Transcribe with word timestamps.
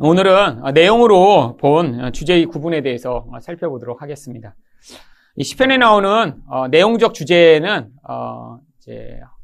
오늘은 0.00 0.62
내용으로 0.74 1.56
본 1.56 2.12
주제의 2.12 2.44
구분에 2.44 2.82
대해서 2.82 3.26
살펴보도록 3.42 4.00
하겠습니다. 4.00 4.54
이 5.34 5.42
시편에 5.42 5.76
나오는 5.76 6.36
어, 6.46 6.68
내용적 6.68 7.14
주제는 7.14 7.90
어, 8.08 8.60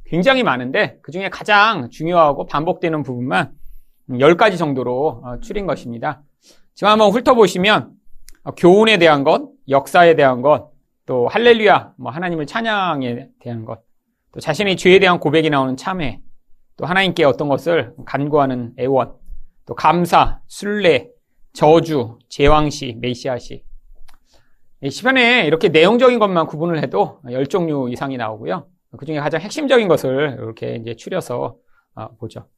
굉장히 0.07 0.45
많은데 0.45 0.99
그 1.03 1.11
중에 1.11 1.29
가장 1.29 1.91
중요하고 1.91 2.47
반복되는 2.47 3.03
부분만 3.03 3.51
10가지 4.11 4.57
정도로 4.57 5.23
어, 5.25 5.41
추린 5.41 5.67
것입니다. 5.67 6.23
지금 6.77 6.93
한번 6.93 7.11
훑어보시면 7.11 7.91
어, 8.45 8.51
교훈에 8.53 8.99
대한 8.99 9.25
것, 9.25 9.49
역사에 9.69 10.15
대한 10.15 10.41
것, 10.41 10.71
또 11.05 11.27
할렐루야, 11.27 11.95
뭐 11.99 12.13
하나님을 12.13 12.47
찬양에 12.47 13.27
대한 13.41 13.65
것, 13.65 13.81
또 14.31 14.39
자신의 14.39 14.77
죄에 14.77 15.01
대한 15.01 15.19
고백이 15.19 15.51
나오는 15.51 15.77
참회, 15.77 16.21
또 16.77 16.87
하나님께 16.87 17.25
어떤 17.25 17.49
것을 17.49 17.93
간구하는 18.07 18.75
애원, 18.79 19.15
또 19.67 19.75
감사, 19.75 20.41
순례, 20.47 21.11
저주, 21.53 22.19
제왕시, 22.29 22.97
메시아시. 23.01 23.65
시편에 24.89 25.47
이렇게 25.47 25.69
내용적인 25.69 26.19
것만 26.19 26.47
구분을 26.47 26.83
해도 26.83 27.21
10종류 27.25 27.91
이상이 27.93 28.17
나오고요. 28.17 28.67
그 28.99 29.07
중에 29.07 29.19
가장 29.19 29.41
핵심적인 29.41 29.89
것을 29.89 30.37
이렇게 30.39 30.77
이제 30.77 30.95
추려서 30.95 31.57
어, 31.95 32.09
보죠. 32.17 32.49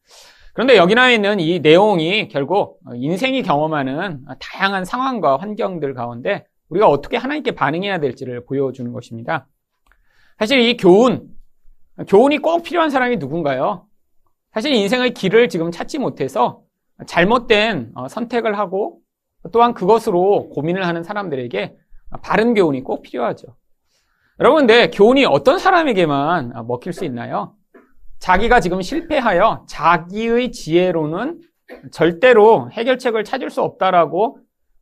그런데 0.55 0.77
여기 0.77 0.95
나와 0.95 1.11
있는 1.11 1.39
이 1.39 1.61
내용이 1.61 2.29
결국 2.29 2.80
인생이 2.95 3.43
경험하는 3.43 4.25
다양한 4.41 4.85
상황과 4.85 5.37
환경들 5.37 5.95
가운데 5.95 6.47
우리가 6.71 6.88
어떻게 6.88 7.16
하나님께 7.16 7.52
반응해야 7.52 8.01
될지를 8.01 8.45
보여주는 8.45 8.91
것입니다. 8.93 9.47
사실 10.38 10.61
이 10.61 10.77
교훈, 10.77 11.29
교훈이 12.09 12.38
꼭 12.38 12.63
필요한 12.63 12.91
사람이 12.91 13.19
누군가요? 13.19 13.87
사실 14.52 14.73
인생의 14.73 15.13
길을 15.13 15.49
지금 15.49 15.71
찾지 15.71 15.99
못해서 15.99 16.63
잘못된 17.07 17.93
어, 17.95 18.09
선택을 18.09 18.59
하고 18.59 19.01
또한 19.53 19.75
그것으로 19.75 20.49
고민을 20.51 20.87
하는 20.87 21.03
사람들에게 21.03 21.77
바른 22.23 22.55
교훈이 22.55 22.83
꼭 22.83 23.03
필요하죠. 23.03 23.57
여러분, 24.41 24.61
근데 24.66 24.91
교훈이 24.91 25.25
어떤 25.25 25.59
사람에게만 25.59 26.53
먹힐 26.66 26.93
수 26.93 27.05
있나요? 27.05 27.55
자기가 28.19 28.61
지금 28.61 28.83
실패하여 28.83 29.66
자기의 29.69 30.53
지혜로는 30.53 31.41
절대로 31.91 32.71
해결책을 32.73 33.25
찾을 33.25 33.51
수 33.51 33.63
없다라고 33.63 34.38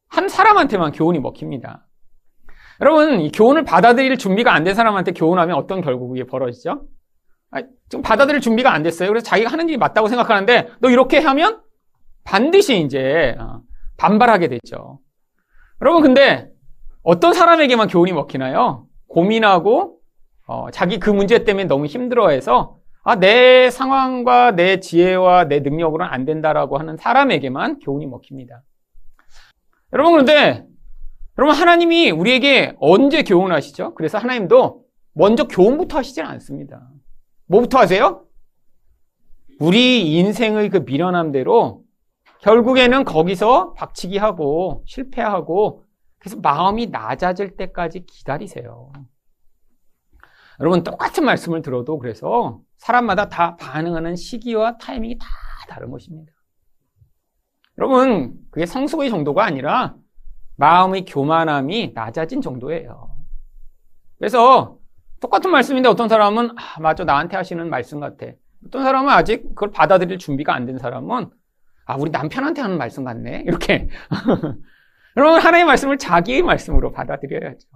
한 0.09 0.28
사람한테만 0.28 0.93
교훈이 0.93 1.19
먹힙니다. 1.19 1.87
여러분, 2.81 3.21
이 3.21 3.31
교훈을 3.33 3.65
받아들일 3.65 4.19
준비가 4.19 4.53
안 4.55 4.65
된 4.65 4.75
사람한테 4.75 5.12
교훈하면 5.12 5.56
어떤 5.56 5.81
결국이 5.81 6.25
벌어지죠? 6.25 6.87
아, 7.51 7.61
지금 7.89 8.03
받아들일 8.03 8.41
준비가 8.41 8.73
안 8.73 8.83
됐어요. 8.83 9.09
그래서 9.09 9.25
자기가 9.25 9.51
하는 9.51 9.69
일이 9.69 9.78
맞다고 9.78 10.09
생각하는데 10.09 10.71
너 10.81 10.91
이렇게 10.91 11.19
하면 11.19 11.61
반드시 12.25 12.80
이제 12.80 13.36
어, 13.39 13.62
반발하게 13.97 14.48
됐죠. 14.48 15.00
여러분 15.80 16.03
근데 16.03 16.48
어떤 17.03 17.34
사람에게만 17.34 17.89
교훈이 17.89 18.12
먹히나요? 18.12 18.86
고민하고 19.08 19.98
어, 20.47 20.70
자기 20.70 20.98
그 20.98 21.11
문제 21.11 21.44
때문에 21.44 21.64
너무 21.64 21.86
힘들어해서 21.86 22.78
아, 23.03 23.16
내 23.16 23.70
상황과 23.70 24.53
내 24.53 24.81
지혜와 24.81 25.44
내 25.44 25.61
능력으로는 25.61 26.11
안 26.11 26.25
된다라고 26.25 26.78
하는 26.78 26.97
사람에게만 26.97 27.81
교훈이 27.81 28.06
먹힙니다. 28.06 28.62
여러분 29.92 30.12
그런데 30.12 30.64
여러분 31.36 31.55
하나님이 31.55 32.11
우리에게 32.11 32.75
언제 32.78 33.22
교훈하시죠? 33.22 33.94
그래서 33.94 34.19
하나님도 34.19 34.83
먼저 35.12 35.47
교훈부터 35.47 35.98
하시질 35.98 36.25
않습니다. 36.25 36.88
뭐부터 37.47 37.78
하세요? 37.78 38.25
우리 39.61 40.16
인생의 40.16 40.70
그 40.70 40.78
미련함대로 40.78 41.84
결국에는 42.45 43.05
거기서 43.05 43.73
박치기 43.73 44.19
하고 44.19 44.84
실패하고 44.87 45.83
그래서 46.19 46.37
마음이 46.42 46.89
낮아질 46.89 47.56
때까지 47.56 48.05
기다리세요. 48.05 48.92
여러분 50.61 50.84
똑같은 50.84 51.25
말씀을 51.25 51.62
들어도 51.62 51.99
그래서 51.99 52.60
사람마다 52.77 53.31
다 53.31 53.56
반응하는 53.56 54.15
시기와 54.15 54.77
타이밍이 54.77 55.16
다 55.16 55.27
다른 55.71 55.91
것입니다. 55.91 56.34
여러분 57.78 58.34
그게 58.50 58.66
성숙의 58.66 59.09
정도가 59.09 59.43
아니라 59.43 59.94
마음의 60.56 61.06
교만함이 61.06 61.93
낮아진 61.94 62.43
정도예요. 62.43 63.16
그래서 64.19 64.76
똑같은 65.19 65.50
말씀인데 65.50 65.88
어떤 65.88 66.11
사람은 66.11 66.50
아, 66.59 66.81
맞아 66.81 67.05
나한테 67.05 67.38
하시는 67.38 67.71
말씀 67.71 68.00
같아. 68.00 68.26
어떤 68.66 68.82
사람은 68.82 69.11
아직 69.11 69.49
그걸 69.49 69.71
받아들일 69.71 70.19
준비가 70.19 70.55
안 70.55 70.66
된 70.66 70.76
사람은 70.76 71.31
아, 71.87 71.97
우리 71.97 72.11
남편한테 72.11 72.62
하는 72.62 72.78
말씀 72.78 73.05
같네? 73.05 73.45
이렇게. 73.47 73.89
여러분, 75.17 75.41
하나님의 75.41 75.65
말씀을 75.65 75.99
자기의 75.99 76.43
말씀으로 76.43 76.93
받아들여야죠. 76.93 77.69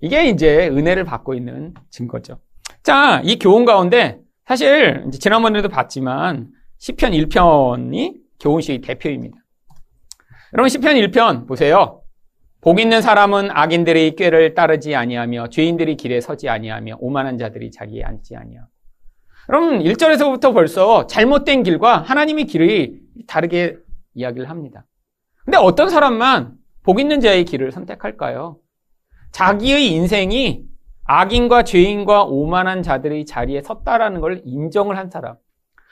이게 0.00 0.28
이제 0.28 0.68
은혜를 0.68 1.04
받고 1.04 1.34
있는 1.34 1.74
증거죠. 1.90 2.40
자, 2.82 3.20
이 3.24 3.38
교훈 3.38 3.64
가운데 3.64 4.20
사실 4.44 5.06
지난번에도 5.12 5.68
봤지만 5.68 6.48
시편 6.78 7.12
1편이 7.12 8.20
교훈식의 8.40 8.80
대표입니다. 8.80 9.36
여러분 10.54 10.68
시편 10.68 10.96
1편 10.96 11.46
보세요. 11.46 12.02
복 12.60 12.80
있는 12.80 13.00
사람은 13.00 13.50
악인들의 13.52 14.16
꾀를 14.16 14.54
따르지 14.54 14.94
아니하며 14.94 15.48
죄인들이 15.48 15.96
길에 15.96 16.20
서지 16.20 16.48
아니하며 16.48 16.96
오만한 17.00 17.38
자들이 17.38 17.70
자리에 17.70 18.02
앉지 18.02 18.36
아니하며 18.36 18.66
그럼 19.46 19.80
1절에서부터 19.80 20.54
벌써 20.54 21.06
잘못된 21.06 21.62
길과 21.62 21.98
하나님의 21.98 22.46
길이 22.46 23.00
다르게 23.26 23.76
이야기를 24.14 24.48
합니다. 24.48 24.84
근데 25.44 25.58
어떤 25.58 25.88
사람만 25.88 26.54
복 26.82 27.00
있는 27.00 27.20
자의 27.20 27.44
길을 27.44 27.72
선택할까요? 27.72 28.58
자기의 29.32 29.88
인생이 29.88 30.64
악인과 31.04 31.64
죄인과 31.64 32.24
오만한 32.24 32.82
자들의 32.82 33.24
자리에 33.26 33.62
섰다라는 33.62 34.20
걸 34.20 34.42
인정을 34.44 34.96
한 34.96 35.10
사람. 35.10 35.36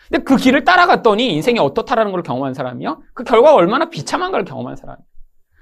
근데 0.08 0.24
그 0.24 0.36
길을 0.36 0.64
따라갔더니 0.64 1.34
인생이 1.34 1.58
어떻다라는 1.58 2.12
걸 2.12 2.22
경험한 2.22 2.54
사람이요? 2.54 3.02
그 3.14 3.24
결과가 3.24 3.54
얼마나 3.54 3.90
비참한 3.90 4.32
걸 4.32 4.44
경험한 4.44 4.76
사람이에요. 4.76 5.04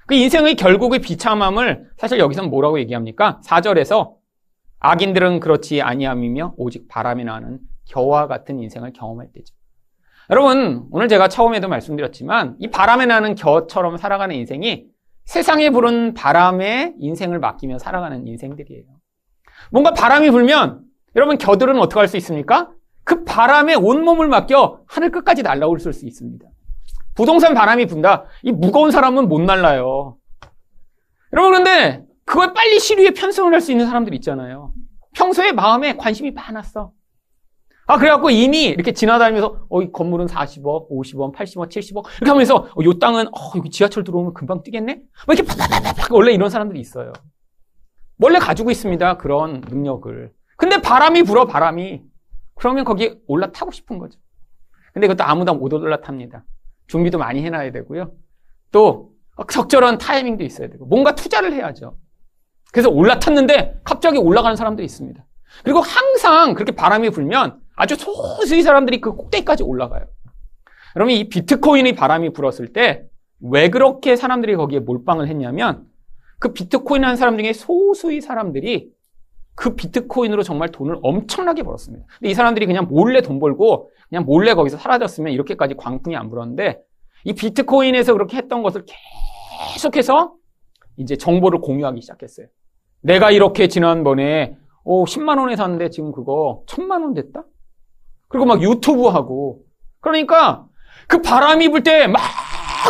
그 0.06 0.14
인생의 0.14 0.54
결국의 0.56 1.00
비참함을 1.00 1.90
사실 1.98 2.18
여기서는 2.18 2.50
뭐라고 2.50 2.78
얘기합니까? 2.80 3.40
4절에서 3.44 4.14
악인들은 4.80 5.40
그렇지 5.40 5.82
아니함이며 5.82 6.54
오직 6.56 6.88
바람이 6.88 7.24
나는 7.24 7.58
겨와 7.88 8.26
같은 8.26 8.58
인생을 8.60 8.92
경험할 8.92 9.32
때죠. 9.32 9.54
여러분, 10.30 10.86
오늘 10.90 11.08
제가 11.08 11.28
처음에도 11.28 11.68
말씀드렸지만 11.68 12.56
이 12.58 12.68
바람에 12.68 13.06
나는 13.06 13.34
겨처럼 13.34 13.96
살아가는 13.96 14.34
인생이 14.34 14.86
세상에 15.24 15.70
부른 15.70 16.14
바람에 16.14 16.94
인생을 16.98 17.38
맡기며 17.38 17.78
살아가는 17.78 18.26
인생들이에요. 18.26 18.84
뭔가 19.70 19.92
바람이 19.92 20.30
불면 20.30 20.82
여러분 21.16 21.36
겨들은 21.38 21.78
어떻게 21.78 21.98
할 21.98 22.08
수 22.08 22.16
있습니까? 22.18 22.70
그 23.04 23.24
바람에 23.24 23.74
온몸을 23.74 24.28
맡겨 24.28 24.80
하늘 24.86 25.10
끝까지 25.10 25.42
날아올 25.42 25.80
수 25.80 25.90
있습니다. 25.90 26.46
부동산 27.14 27.54
바람이 27.54 27.86
분다. 27.86 28.24
이 28.42 28.52
무거운 28.52 28.90
사람은 28.90 29.28
못 29.28 29.40
날라요. 29.40 30.16
여러분 31.32 31.52
그런데 31.52 32.04
그걸 32.24 32.52
빨리 32.52 32.78
시류에 32.78 33.10
편성을 33.10 33.52
할 33.52 33.60
수 33.60 33.72
있는 33.72 33.86
사람들 33.86 34.14
있잖아요. 34.14 34.72
평소에 35.14 35.52
마음에 35.52 35.96
관심이 35.96 36.30
많았어. 36.30 36.92
아, 37.90 37.96
그래갖고 37.96 38.28
이미 38.28 38.64
이렇게 38.64 38.92
지나다니면서, 38.92 39.64
어, 39.70 39.80
이 39.80 39.90
건물은 39.90 40.26
40억, 40.26 40.90
50억, 40.90 41.34
80억, 41.34 41.70
70억, 41.70 42.04
이렇게 42.18 42.30
하면서, 42.30 42.56
어, 42.56 42.84
요 42.84 42.98
땅은, 42.98 43.28
어, 43.28 43.52
여기 43.56 43.70
지하철 43.70 44.04
들어오면 44.04 44.34
금방 44.34 44.62
뛰겠네? 44.62 45.00
뭐 45.26 45.34
이렇게 45.34 45.48
팍팍팍팍 45.48 46.12
원래 46.12 46.32
이런 46.32 46.50
사람들이 46.50 46.78
있어요. 46.80 47.14
원래 48.18 48.38
가지고 48.38 48.70
있습니다. 48.70 49.16
그런 49.16 49.62
능력을. 49.62 50.30
근데 50.58 50.82
바람이 50.82 51.22
불어, 51.22 51.46
바람이. 51.46 52.02
그러면 52.56 52.84
거기 52.84 53.18
올라타고 53.26 53.70
싶은 53.70 53.98
거죠. 53.98 54.20
근데 54.92 55.06
그것도 55.06 55.24
아무도 55.24 55.54
못 55.54 55.72
올라탑니다. 55.72 56.44
준비도 56.88 57.16
많이 57.16 57.42
해놔야 57.42 57.72
되고요. 57.72 58.12
또, 58.70 59.12
적절한 59.50 59.96
타이밍도 59.96 60.44
있어야 60.44 60.68
되고, 60.68 60.84
뭔가 60.84 61.14
투자를 61.14 61.54
해야죠. 61.54 61.96
그래서 62.70 62.90
올라탔는데 62.90 63.80
갑자기 63.82 64.18
올라가는 64.18 64.54
사람도 64.56 64.82
있습니다. 64.82 65.24
그리고 65.64 65.80
항상 65.80 66.52
그렇게 66.52 66.72
바람이 66.72 67.08
불면 67.10 67.62
아주 67.78 67.96
소수의 67.96 68.62
사람들이 68.62 69.00
그 69.00 69.14
꼭대기까지 69.14 69.62
올라가요. 69.62 70.06
그러면 70.94 71.16
이 71.16 71.28
비트코인의 71.28 71.94
바람이 71.94 72.32
불었을 72.32 72.72
때 72.72 73.08
왜 73.40 73.70
그렇게 73.70 74.16
사람들이 74.16 74.56
거기에 74.56 74.80
몰빵을 74.80 75.28
했냐면 75.28 75.86
그 76.38 76.52
비트코인 76.52 77.04
한 77.04 77.16
사람 77.16 77.38
중에 77.38 77.52
소수의 77.52 78.20
사람들이 78.20 78.90
그 79.54 79.74
비트코인으로 79.74 80.42
정말 80.42 80.70
돈을 80.70 80.98
엄청나게 81.02 81.62
벌었습니다. 81.64 82.06
근데 82.18 82.30
이 82.30 82.34
사람들이 82.34 82.66
그냥 82.66 82.86
몰래 82.88 83.22
돈 83.22 83.40
벌고 83.40 83.90
그냥 84.08 84.24
몰래 84.24 84.54
거기서 84.54 84.78
사라졌으면 84.78 85.32
이렇게까지 85.32 85.74
광풍이 85.74 86.16
안 86.16 86.30
불었는데 86.30 86.80
이 87.24 87.32
비트코인에서 87.32 88.12
그렇게 88.12 88.36
했던 88.36 88.62
것을 88.62 88.84
계속해서 89.74 90.34
이제 90.96 91.16
정보를 91.16 91.60
공유하기 91.60 92.00
시작했어요. 92.00 92.46
내가 93.02 93.30
이렇게 93.30 93.68
지난번에 93.68 94.56
어, 94.84 95.04
10만 95.04 95.38
원에 95.38 95.56
샀는데 95.56 95.90
지금 95.90 96.12
그거 96.12 96.62
1000만 96.66 97.02
원 97.02 97.14
됐다? 97.14 97.44
그리고 98.28 98.46
막 98.46 98.62
유튜브 98.62 99.06
하고. 99.06 99.62
그러니까 100.00 100.66
그 101.06 101.20
바람이 101.22 101.68
불 101.70 101.82
때 101.82 102.06
막 102.06 102.20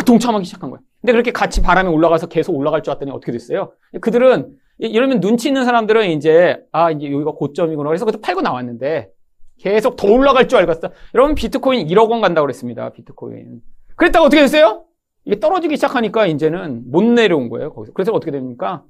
동참하기 0.07 0.45
시작한 0.45 0.71
거예요. 0.71 0.81
근데 1.01 1.13
그렇게 1.13 1.31
같이 1.33 1.63
바람이 1.63 1.89
올라가서 1.89 2.27
계속 2.29 2.57
올라갈 2.57 2.83
줄 2.83 2.91
알았더니 2.93 3.11
어떻게 3.11 3.33
됐어요? 3.33 3.73
그들은 4.01 4.53
이러면 4.79 5.21
눈치 5.21 5.49
있는 5.49 5.65
사람들은 5.65 6.11
이제 6.11 6.61
아 6.73 6.91
이제 6.91 7.11
여기가 7.11 7.33
고점이구나 7.33 7.89
그래서 7.89 8.05
그때 8.05 8.21
팔고 8.21 8.43
나왔는데 8.43 9.11
계속 9.59 9.97
더 9.97 10.09
올라갈 10.09 10.47
줄 10.49 10.59
알겠어. 10.59 10.91
여러분 11.15 11.35
비트코인 11.35 11.87
1억 11.89 12.11
원 12.11 12.21
간다고 12.21 12.45
그랬습니다. 12.45 12.91
비트코인. 12.91 13.61
그랬다가 13.97 14.25
어떻게 14.27 14.43
됐어요? 14.43 14.85
이게 15.25 15.41
떨어지기 15.41 15.77
시작하니까 15.77 16.27
이제는 16.27 16.91
못 16.91 17.03
내려온 17.05 17.49
거예요. 17.49 17.73
거기서. 17.75 17.93
그래서 17.93 18.13
어떻게 18.13 18.31
됩니까? 18.31 18.85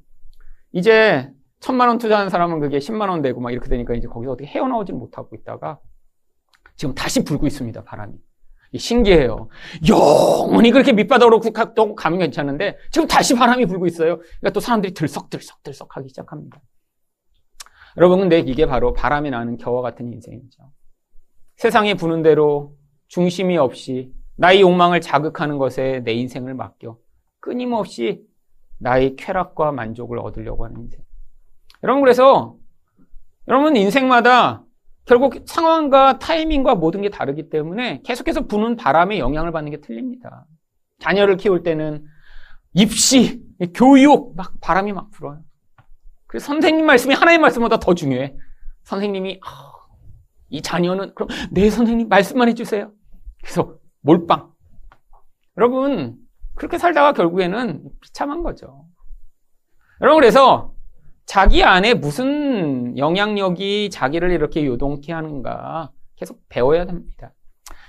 이제 0.72 1.30
천만 1.60 1.88
원 1.88 1.98
투자한 1.98 2.28
사람은 2.28 2.60
그게 2.60 2.78
10만 2.78 3.08
원 3.08 3.22
되고 3.22 3.40
막 3.40 3.50
이렇게 3.50 3.68
되니까 3.68 3.94
이제 3.94 4.06
거기서 4.06 4.32
어떻게 4.32 4.46
헤어나오질 4.48 4.94
못하고 4.94 5.34
있다가 5.34 5.78
지금 6.78 6.94
다시 6.94 7.24
불고 7.24 7.46
있습니다. 7.46 7.82
바람이. 7.82 8.14
신기해요. 8.76 9.48
영원히 9.88 10.70
그렇게 10.70 10.92
밑바닥으로 10.92 11.40
또 11.74 11.94
가면 11.94 12.20
괜찮은데 12.20 12.76
지금 12.92 13.08
다시 13.08 13.34
바람이 13.34 13.66
불고 13.66 13.86
있어요. 13.86 14.18
그러니까 14.18 14.50
또 14.52 14.60
사람들이 14.60 14.94
들썩들썩 14.94 15.62
들썩 15.62 15.96
하기 15.96 16.08
시작합니다. 16.08 16.60
여러분 17.96 18.20
근데 18.20 18.38
이게 18.38 18.64
바로 18.66 18.92
바람이 18.92 19.30
나는 19.30 19.56
겨와 19.56 19.82
같은 19.82 20.12
인생이죠. 20.12 20.62
세상이 21.56 21.94
부는 21.94 22.22
대로 22.22 22.76
중심이 23.08 23.56
없이 23.56 24.12
나의 24.36 24.60
욕망을 24.60 25.00
자극하는 25.00 25.58
것에 25.58 26.02
내 26.04 26.12
인생을 26.12 26.54
맡겨 26.54 26.96
끊임없이 27.40 28.22
나의 28.78 29.16
쾌락과 29.16 29.72
만족을 29.72 30.20
얻으려고 30.20 30.64
하는 30.64 30.82
인생. 30.82 31.00
여러분 31.82 32.02
그래서 32.02 32.54
여러분 33.48 33.76
인생마다 33.76 34.62
결국 35.08 35.34
상황과 35.46 36.18
타이밍과 36.18 36.74
모든 36.74 37.00
게 37.00 37.08
다르기 37.08 37.48
때문에 37.48 38.02
계속해서 38.02 38.46
부는 38.46 38.76
바람에 38.76 39.18
영향을 39.18 39.52
받는 39.52 39.72
게 39.72 39.80
틀립니다. 39.80 40.44
자녀를 40.98 41.38
키울 41.38 41.62
때는 41.62 42.04
입시, 42.74 43.42
교육 43.74 44.36
막 44.36 44.52
바람이 44.60 44.92
막 44.92 45.10
불어요. 45.10 45.40
그 46.26 46.38
선생님 46.38 46.84
말씀이 46.84 47.14
하나의 47.14 47.38
말씀보다 47.38 47.78
더 47.78 47.94
중요해. 47.94 48.36
선생님이 48.82 49.40
아, 49.46 49.72
이 50.50 50.60
자녀는 50.60 51.14
그럼 51.14 51.30
네 51.52 51.70
선생님 51.70 52.08
말씀만 52.08 52.48
해주세요. 52.50 52.92
그래서 53.42 53.78
몰빵. 54.02 54.52
여러분 55.56 56.18
그렇게 56.54 56.76
살다가 56.76 57.14
결국에는 57.14 57.82
비참한 58.02 58.42
거죠. 58.42 58.84
여러분 60.02 60.20
그래서 60.20 60.74
자기 61.28 61.62
안에 61.62 61.92
무슨 61.92 62.96
영향력이 62.96 63.90
자기를 63.90 64.30
이렇게 64.30 64.64
요동케 64.64 65.12
하는가 65.12 65.90
계속 66.16 66.40
배워야 66.48 66.86
됩니다. 66.86 67.34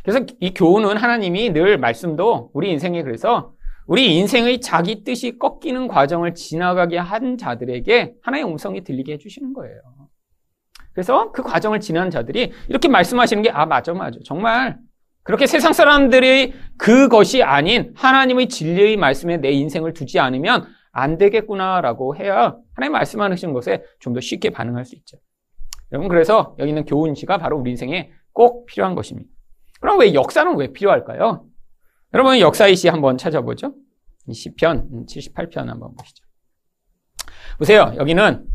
그래서 0.03 0.25
이 0.41 0.53
교훈은 0.53 0.97
하나님이 0.97 1.51
늘 1.51 1.77
말씀도 1.77 2.51
우리 2.53 2.69
인생에 2.69 3.01
그래서 3.01 3.53
우리 3.87 4.17
인생의 4.17 4.59
자기 4.59 5.05
뜻이 5.05 5.39
꺾이는 5.39 5.87
과정을 5.87 6.35
지나가게 6.35 6.97
한 6.97 7.37
자들에게 7.37 8.15
하나의 8.21 8.43
음성이 8.43 8.83
들리게 8.83 9.13
해주시는 9.13 9.53
거예요. 9.53 9.79
그래서 10.91 11.31
그 11.31 11.41
과정을 11.41 11.79
지난 11.79 12.09
자들이 12.09 12.51
이렇게 12.67 12.89
말씀하시는 12.89 13.41
게, 13.41 13.51
아, 13.51 13.65
맞아, 13.65 13.93
맞아. 13.93 14.19
정말 14.25 14.77
그렇게 15.23 15.47
세상 15.47 15.71
사람들의 15.71 16.53
그것이 16.77 17.41
아닌 17.41 17.93
하나님의 17.95 18.49
진리의 18.49 18.97
말씀에 18.97 19.37
내 19.37 19.51
인생을 19.51 19.93
두지 19.93 20.19
않으면 20.19 20.67
안 20.91 21.17
되겠구나라고 21.17 22.15
해야 22.15 22.55
하나님 22.73 22.93
말씀하시는 22.93 23.53
것에 23.53 23.83
좀 23.99 24.13
더 24.13 24.19
쉽게 24.21 24.49
반응할 24.49 24.85
수 24.85 24.95
있죠. 24.95 25.17
여러분 25.91 26.07
그래서 26.09 26.55
여기 26.59 26.69
있는 26.69 26.85
교훈시가 26.85 27.37
바로 27.37 27.57
우리 27.57 27.71
인생에 27.71 28.11
꼭 28.33 28.65
필요한 28.65 28.95
것입니다. 28.95 29.29
그럼 29.79 29.99
왜 29.99 30.13
역사는 30.13 30.55
왜 30.57 30.71
필요할까요? 30.71 31.45
여러분 32.13 32.39
역사의 32.39 32.75
시 32.75 32.87
한번 32.87 33.17
찾아보죠. 33.17 33.73
시편 34.31 35.05
78편 35.07 35.65
한번 35.65 35.95
보시죠. 35.95 36.23
보세요. 37.57 37.93
여기는 37.97 38.45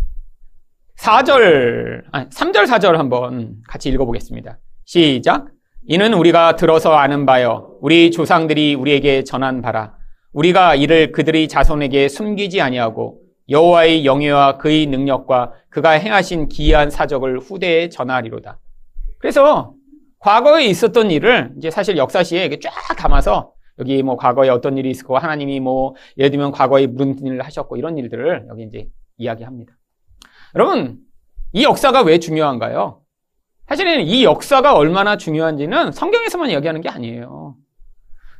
4절, 0.98 2.04
아니 2.12 2.28
3절 2.28 2.66
4절 2.66 2.92
한번 2.92 3.56
같이 3.69 3.88
읽어보겠습니다. 3.90 4.58
시작. 4.84 5.48
이는 5.86 6.14
우리가 6.14 6.56
들어서 6.56 6.94
아는 6.94 7.26
바여 7.26 7.76
우리 7.81 8.10
조상들이 8.10 8.75
우리에게 8.75 9.25
전한 9.25 9.60
바라 9.60 9.96
우리가 10.34 10.75
이를 10.75 11.12
그들의 11.12 11.48
자손에게 11.48 12.08
숨기지 12.08 12.60
아니하고 12.60 13.20
여호와의 13.48 14.04
영예와 14.04 14.58
그의 14.58 14.86
능력과 14.86 15.52
그가 15.70 15.90
행하신 15.90 16.48
기이한 16.48 16.90
사적을 16.90 17.40
후대에 17.40 17.88
전하리로다. 17.88 18.58
그래서 19.19 19.75
과거에 20.19 20.64
있었던 20.66 21.10
일을 21.10 21.52
이제 21.58 21.70
사실 21.70 21.96
역사시에 21.96 22.42
이렇게 22.42 22.58
쫙 22.58 22.70
담아서 22.96 23.52
여기 23.78 24.02
뭐 24.02 24.16
과거에 24.16 24.48
어떤 24.48 24.78
일이 24.78 24.90
있었고 24.90 25.19
하나님이 25.19 25.60
뭐 25.60 25.94
예를 26.16 26.31
들면 26.31 26.52
과거에 26.52 26.86
무슨 26.86 27.26
일을 27.26 27.42
하셨고 27.42 27.76
이런 27.76 27.98
일들을 27.98 28.46
여기 28.48 28.62
이제 28.62 28.88
이야기합니다. 29.19 29.72
여러분 30.54 30.98
이 31.52 31.64
역사가 31.64 32.02
왜 32.02 32.19
중요한가요? 32.19 33.00
사실은 33.69 34.02
이 34.02 34.25
역사가 34.25 34.75
얼마나 34.75 35.16
중요한지는 35.16 35.92
성경에서만 35.92 36.50
이야기하는 36.50 36.81
게 36.81 36.88
아니에요. 36.88 37.56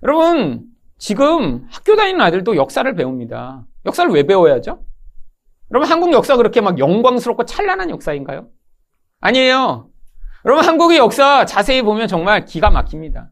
여러분, 0.03 0.65
지금 0.99 1.67
학교 1.71 1.97
다니는 1.97 2.21
아이들도 2.21 2.57
역사를 2.57 2.93
배웁니다. 2.95 3.67
역사를 3.87 4.11
왜 4.11 4.23
배워야죠? 4.23 4.85
여러분, 5.71 5.91
한국 5.91 6.13
역사 6.13 6.37
그렇게 6.37 6.61
막 6.61 6.79
영광스럽고 6.79 7.45
찬란한 7.45 7.91
역사인가요? 7.91 8.49
아니에요. 9.21 9.89
여러분, 10.45 10.65
한국의 10.65 10.99
역사 10.99 11.45
자세히 11.45 11.83
보면 11.83 12.07
정말 12.09 12.45
기가 12.45 12.71
막힙니다. 12.71 13.31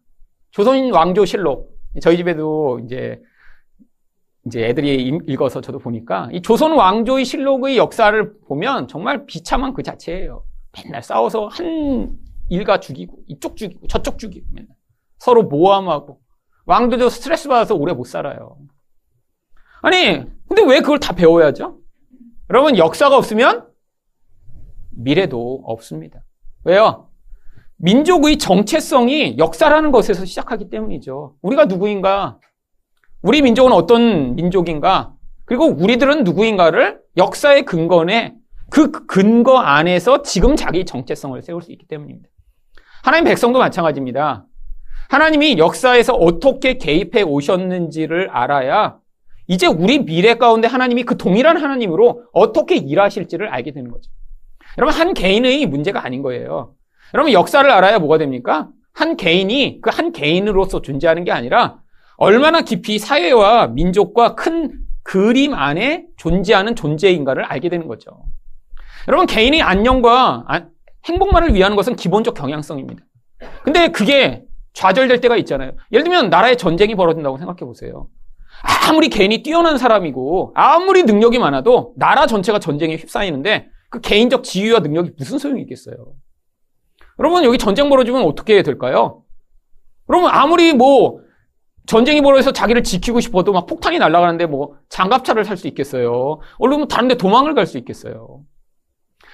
조선 0.50 0.90
왕조 0.92 1.24
실록. 1.24 1.78
저희 2.00 2.16
집에도 2.16 2.80
이제, 2.84 3.20
이제 4.46 4.64
애들이 4.64 5.20
읽어서 5.26 5.60
저도 5.60 5.78
보니까 5.78 6.28
이 6.32 6.42
조선 6.42 6.72
왕조의 6.72 7.24
실록의 7.24 7.76
역사를 7.76 8.32
보면 8.48 8.88
정말 8.88 9.24
비참한 9.26 9.72
그 9.72 9.82
자체예요. 9.82 10.44
맨날 10.74 11.02
싸워서 11.02 11.46
한 11.48 12.16
일가 12.48 12.80
죽이고 12.80 13.18
이쪽 13.28 13.56
죽이고 13.56 13.86
저쪽 13.86 14.18
죽이고 14.18 14.46
맨날 14.52 14.74
서로 15.18 15.44
모함하고 15.44 16.21
왕들도 16.66 17.08
스트레스 17.08 17.48
받아서 17.48 17.74
오래 17.74 17.92
못 17.92 18.04
살아요. 18.04 18.56
아니 19.80 20.24
근데 20.48 20.62
왜 20.64 20.80
그걸 20.80 21.00
다 21.00 21.14
배워야죠? 21.14 21.78
여러분 22.50 22.76
역사가 22.76 23.16
없으면 23.16 23.66
미래도 24.90 25.62
없습니다. 25.64 26.22
왜요? 26.64 27.08
민족의 27.76 28.38
정체성이 28.38 29.38
역사라는 29.38 29.90
것에서 29.90 30.24
시작하기 30.24 30.70
때문이죠. 30.70 31.36
우리가 31.42 31.64
누구인가? 31.64 32.38
우리 33.22 33.42
민족은 33.42 33.72
어떤 33.72 34.36
민족인가? 34.36 35.14
그리고 35.44 35.66
우리들은 35.66 36.22
누구인가를 36.22 37.00
역사의 37.16 37.64
근거에 37.64 38.34
그 38.70 38.90
근거 39.06 39.58
안에서 39.58 40.22
지금 40.22 40.54
자기 40.56 40.84
정체성을 40.84 41.40
세울 41.42 41.62
수 41.62 41.72
있기 41.72 41.86
때문입니다. 41.86 42.28
하나님 43.02 43.24
백성도 43.24 43.58
마찬가지입니다. 43.58 44.46
하나님이 45.16 45.58
역사에서 45.58 46.14
어떻게 46.14 46.78
개입해 46.78 47.20
오셨는지를 47.20 48.30
알아야 48.30 48.96
이제 49.46 49.66
우리 49.66 49.98
미래 50.06 50.36
가운데 50.36 50.66
하나님이 50.66 51.02
그 51.02 51.18
동일한 51.18 51.58
하나님으로 51.58 52.22
어떻게 52.32 52.76
일하실지를 52.76 53.48
알게 53.48 53.72
되는 53.72 53.90
거죠. 53.90 54.10
여러분, 54.78 54.98
한 54.98 55.12
개인의 55.12 55.66
문제가 55.66 56.02
아닌 56.06 56.22
거예요. 56.22 56.72
여러분, 57.12 57.34
역사를 57.34 57.70
알아야 57.70 57.98
뭐가 57.98 58.16
됩니까? 58.16 58.70
한 58.94 59.18
개인이 59.18 59.82
그 59.82 59.90
한 59.90 60.12
개인으로서 60.12 60.80
존재하는 60.80 61.24
게 61.24 61.30
아니라 61.30 61.80
얼마나 62.16 62.62
깊이 62.62 62.98
사회와 62.98 63.66
민족과 63.66 64.34
큰 64.34 64.72
그림 65.02 65.52
안에 65.52 66.06
존재하는 66.16 66.74
존재인가를 66.74 67.44
알게 67.44 67.68
되는 67.68 67.86
거죠. 67.86 68.12
여러분, 69.08 69.26
개인의 69.26 69.60
안녕과 69.60 70.46
행복만을 71.04 71.52
위하는 71.52 71.76
것은 71.76 71.96
기본적 71.96 72.32
경향성입니다. 72.32 73.04
근데 73.62 73.88
그게 73.88 74.44
좌절될 74.72 75.20
때가 75.20 75.36
있잖아요. 75.38 75.72
예를 75.92 76.04
들면 76.04 76.30
나라에 76.30 76.56
전쟁이 76.56 76.94
벌어진다고 76.94 77.38
생각해 77.38 77.60
보세요. 77.60 78.08
아무리 78.88 79.08
개인이 79.08 79.42
뛰어난 79.42 79.76
사람이고 79.78 80.52
아무리 80.54 81.02
능력이 81.02 81.38
많아도 81.38 81.94
나라 81.96 82.26
전체가 82.26 82.58
전쟁에 82.58 82.96
휩싸이는데 82.96 83.68
그 83.90 84.00
개인적 84.00 84.44
지위와 84.44 84.80
능력이 84.80 85.12
무슨 85.18 85.38
소용이 85.38 85.62
있겠어요. 85.62 85.96
여러분 87.18 87.44
여기 87.44 87.58
전쟁 87.58 87.90
벌어지면 87.90 88.22
어떻게 88.22 88.62
될까요? 88.62 89.22
여러분 90.08 90.30
아무리 90.30 90.72
뭐 90.72 91.20
전쟁이 91.86 92.20
벌어져서 92.20 92.52
자기를 92.52 92.84
지키고 92.84 93.20
싶어도 93.20 93.52
막 93.52 93.66
폭탄이 93.66 93.98
날아가는데 93.98 94.46
뭐 94.46 94.76
장갑차를 94.88 95.44
살 95.44 95.56
수 95.56 95.66
있겠어요. 95.68 96.38
얼른 96.58 96.88
다른 96.88 97.08
데 97.08 97.16
도망을 97.16 97.54
갈 97.54 97.66
수 97.66 97.76
있겠어요. 97.78 98.40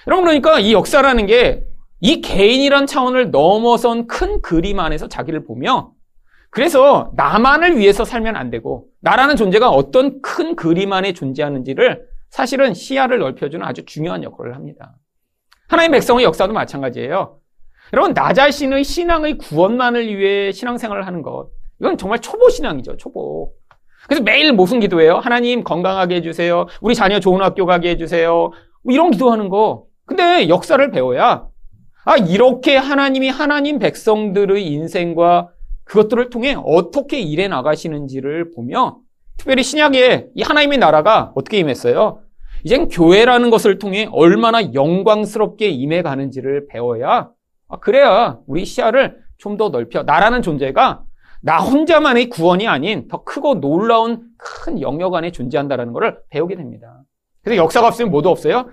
여러분 0.07 0.25
그러니까 0.25 0.59
이 0.59 0.73
역사라는 0.73 1.25
게 1.27 1.63
이 2.01 2.21
개인이란 2.21 2.87
차원을 2.87 3.31
넘어선 3.31 4.07
큰 4.07 4.41
그림 4.41 4.79
안에서 4.79 5.07
자기를 5.07 5.43
보며 5.43 5.91
그래서 6.49 7.11
나만을 7.15 7.77
위해서 7.77 8.05
살면 8.05 8.35
안 8.35 8.49
되고 8.49 8.85
나라는 9.01 9.35
존재가 9.35 9.69
어떤 9.69 10.21
큰 10.21 10.55
그림 10.55 10.93
안에 10.93 11.13
존재하는지를 11.13 12.07
사실은 12.29 12.73
시야를 12.73 13.19
넓혀주는 13.19 13.65
아주 13.65 13.85
중요한 13.85 14.23
역할을 14.23 14.55
합니다. 14.55 14.95
하나님 15.67 15.91
백성의 15.91 16.23
역사도 16.25 16.53
마찬가지예요. 16.53 17.37
여러분 17.93 18.13
나 18.13 18.33
자신의 18.33 18.83
신앙의 18.83 19.37
구원만을 19.37 20.15
위해 20.17 20.51
신앙생활을 20.51 21.05
하는 21.05 21.21
것 21.21 21.49
이건 21.79 21.97
정말 21.97 22.19
초보 22.19 22.49
신앙이죠, 22.49 22.97
초보. 22.97 23.53
그래서 24.07 24.23
매일 24.23 24.53
무슨 24.53 24.79
기도해요? 24.79 25.17
하나님 25.17 25.63
건강하게 25.63 26.15
해주세요. 26.15 26.67
우리 26.81 26.95
자녀 26.95 27.19
좋은 27.19 27.41
학교 27.41 27.65
가게 27.65 27.91
해주세요. 27.91 28.51
뭐 28.83 28.93
이런 28.93 29.11
기도하는 29.11 29.49
거. 29.49 29.85
근데 30.05 30.49
역사를 30.49 30.89
배워야, 30.91 31.45
아, 32.09 32.17
이렇게 32.17 32.75
하나님이 32.75 33.29
하나님 33.29 33.77
백성들의 33.77 34.65
인생과 34.65 35.49
그것들을 35.83 36.31
통해 36.31 36.55
어떻게 36.65 37.19
일해 37.19 37.47
나가시는지를 37.47 38.49
보며, 38.49 38.97
특별히 39.37 39.61
신약에 39.61 40.29
이 40.33 40.41
하나님의 40.41 40.79
나라가 40.79 41.31
어떻게 41.35 41.59
임했어요? 41.59 42.21
이젠 42.63 42.87
교회라는 42.89 43.51
것을 43.51 43.77
통해 43.77 44.09
얼마나 44.11 44.73
영광스럽게 44.73 45.67
임해 45.69 46.01
가는지를 46.01 46.65
배워야, 46.67 47.29
아, 47.67 47.77
그래야 47.77 48.39
우리 48.47 48.65
시야를 48.65 49.17
좀 49.37 49.55
더 49.55 49.69
넓혀. 49.69 50.01
나라는 50.01 50.41
존재가 50.41 51.03
나 51.43 51.57
혼자만의 51.59 52.29
구원이 52.29 52.67
아닌 52.67 53.07
더 53.07 53.23
크고 53.23 53.59
놀라운 53.59 54.23
큰 54.35 54.81
영역 54.81 55.13
안에 55.13 55.29
존재한다는 55.29 55.93
것을 55.93 56.17
배우게 56.31 56.55
됩니다. 56.55 57.03
그래서 57.43 57.61
역사가 57.61 57.87
없으면 57.87 58.09
뭐도 58.09 58.31
없어요? 58.31 58.65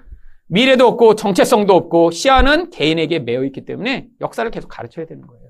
미래도 0.49 0.87
없고 0.87 1.17
정체성도 1.17 1.75
없고 1.75 2.11
시야는 2.13 2.71
개인에게 2.71 3.19
매여 3.21 3.45
있기 3.45 3.65
때문에 3.65 4.09
역사를 4.21 4.49
계속 4.51 4.69
가르쳐야 4.69 5.07
되는 5.07 5.27
거예요. 5.27 5.47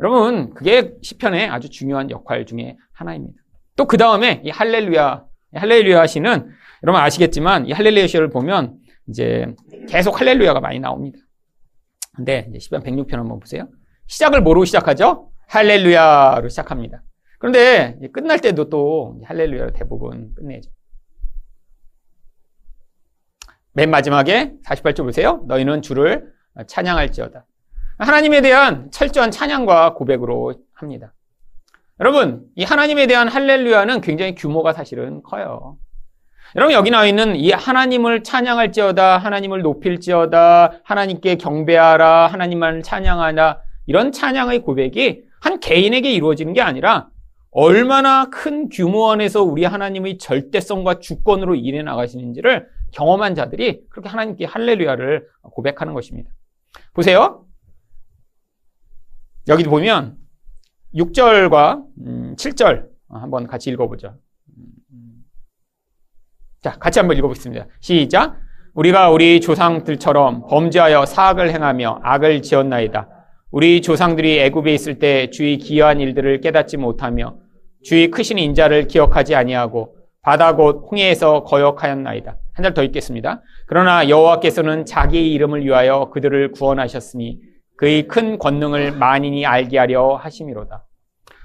여러분, 0.00 0.54
그게 0.54 0.94
시편의 1.02 1.48
아주 1.48 1.68
중요한 1.68 2.10
역할 2.10 2.46
중에 2.46 2.76
하나입니다. 2.92 3.38
또 3.76 3.84
그 3.86 3.96
다음에 3.96 4.40
이 4.44 4.50
할렐루야, 4.50 5.24
할렐루야 5.54 6.06
시는 6.06 6.50
여러분 6.82 7.00
아시겠지만 7.02 7.66
이 7.66 7.72
할렐루야 7.72 8.06
시를 8.06 8.30
보면 8.30 8.78
이제 9.08 9.54
계속 9.88 10.20
할렐루야가 10.20 10.60
많이 10.60 10.78
나옵니다. 10.78 11.18
근데 12.14 12.46
이제 12.50 12.58
시편 12.58 12.82
106편 12.82 13.12
한번 13.12 13.40
보세요. 13.40 13.68
시작을 14.06 14.40
뭐로 14.42 14.64
시작하죠? 14.64 15.30
할렐루야로 15.48 16.48
시작합니다. 16.48 17.02
그런데 17.38 17.98
끝날 18.12 18.38
때도 18.38 18.68
또 18.68 19.20
할렐루야로 19.24 19.72
대부분 19.72 20.34
끝내죠. 20.34 20.70
맨 23.72 23.90
마지막에 23.90 24.52
48절 24.64 25.04
보세요. 25.04 25.42
너희는 25.46 25.82
주를 25.82 26.32
찬양할지어다. 26.66 27.44
하나님에 27.98 28.40
대한 28.40 28.90
철저한 28.90 29.30
찬양과 29.30 29.94
고백으로 29.94 30.54
합니다. 30.72 31.12
여러분, 32.00 32.46
이 32.56 32.64
하나님에 32.64 33.06
대한 33.06 33.28
할렐루야는 33.28 34.00
굉장히 34.00 34.34
규모가 34.34 34.72
사실은 34.72 35.22
커요. 35.22 35.76
여러분, 36.56 36.74
여기 36.74 36.90
나와 36.90 37.06
있는 37.06 37.36
이 37.36 37.52
하나님을 37.52 38.24
찬양할지어다, 38.24 39.18
하나님을 39.18 39.62
높일지어다, 39.62 40.80
하나님께 40.82 41.36
경배하라, 41.36 42.26
하나님만 42.26 42.82
찬양하라, 42.82 43.60
이런 43.86 44.12
찬양의 44.12 44.60
고백이 44.60 45.24
한 45.40 45.60
개인에게 45.60 46.10
이루어지는 46.10 46.54
게 46.54 46.60
아니라 46.60 47.08
얼마나 47.50 48.30
큰 48.30 48.68
규모 48.68 49.10
안에서 49.10 49.42
우리 49.42 49.64
하나님의 49.64 50.18
절대성과 50.18 51.00
주권으로 51.00 51.54
일해 51.54 51.82
나가시는지를 51.82 52.66
경험한 52.92 53.34
자들이 53.34 53.82
그렇게 53.88 54.08
하나님께 54.08 54.44
할렐루야를 54.44 55.26
고백하는 55.42 55.94
것입니다. 55.94 56.30
보세요. 56.92 57.46
여기 59.48 59.64
보면 59.64 60.16
6절과 60.94 61.84
7절 62.36 62.88
한번 63.08 63.46
같이 63.46 63.70
읽어보죠. 63.70 64.16
자, 66.60 66.72
같이 66.72 66.98
한번 66.98 67.16
읽어보겠습니다. 67.16 67.66
시작. 67.80 68.36
우리가 68.74 69.10
우리 69.10 69.40
조상들처럼 69.40 70.46
범죄하여 70.46 71.06
사악을 71.06 71.50
행하며 71.50 72.00
악을 72.02 72.42
지었나이다. 72.42 73.08
우리 73.50 73.82
조상들이 73.82 74.38
애굽에 74.40 74.72
있을 74.74 74.98
때 74.98 75.30
주의 75.30 75.58
기여한 75.58 76.00
일들을 76.00 76.40
깨닫지 76.40 76.76
못하며 76.76 77.38
주의 77.82 78.10
크신 78.10 78.38
인자를 78.38 78.86
기억하지 78.86 79.34
아니하고 79.34 79.96
바다 80.22 80.54
곧 80.56 80.86
홍해에서 80.90 81.44
거역하였나이다. 81.44 82.36
한 82.54 82.62
절 82.62 82.74
더 82.74 82.82
읽겠습니다. 82.82 83.42
그러나 83.66 84.08
여호와께서는 84.10 84.84
자기의 84.84 85.32
이름을 85.32 85.64
위하여 85.64 86.10
그들을 86.10 86.52
구원하셨으니 86.52 87.40
그의 87.76 88.06
큰 88.06 88.38
권능을 88.38 88.92
만인이 88.92 89.46
알게 89.46 89.78
하려 89.78 90.16
하심이로다. 90.16 90.84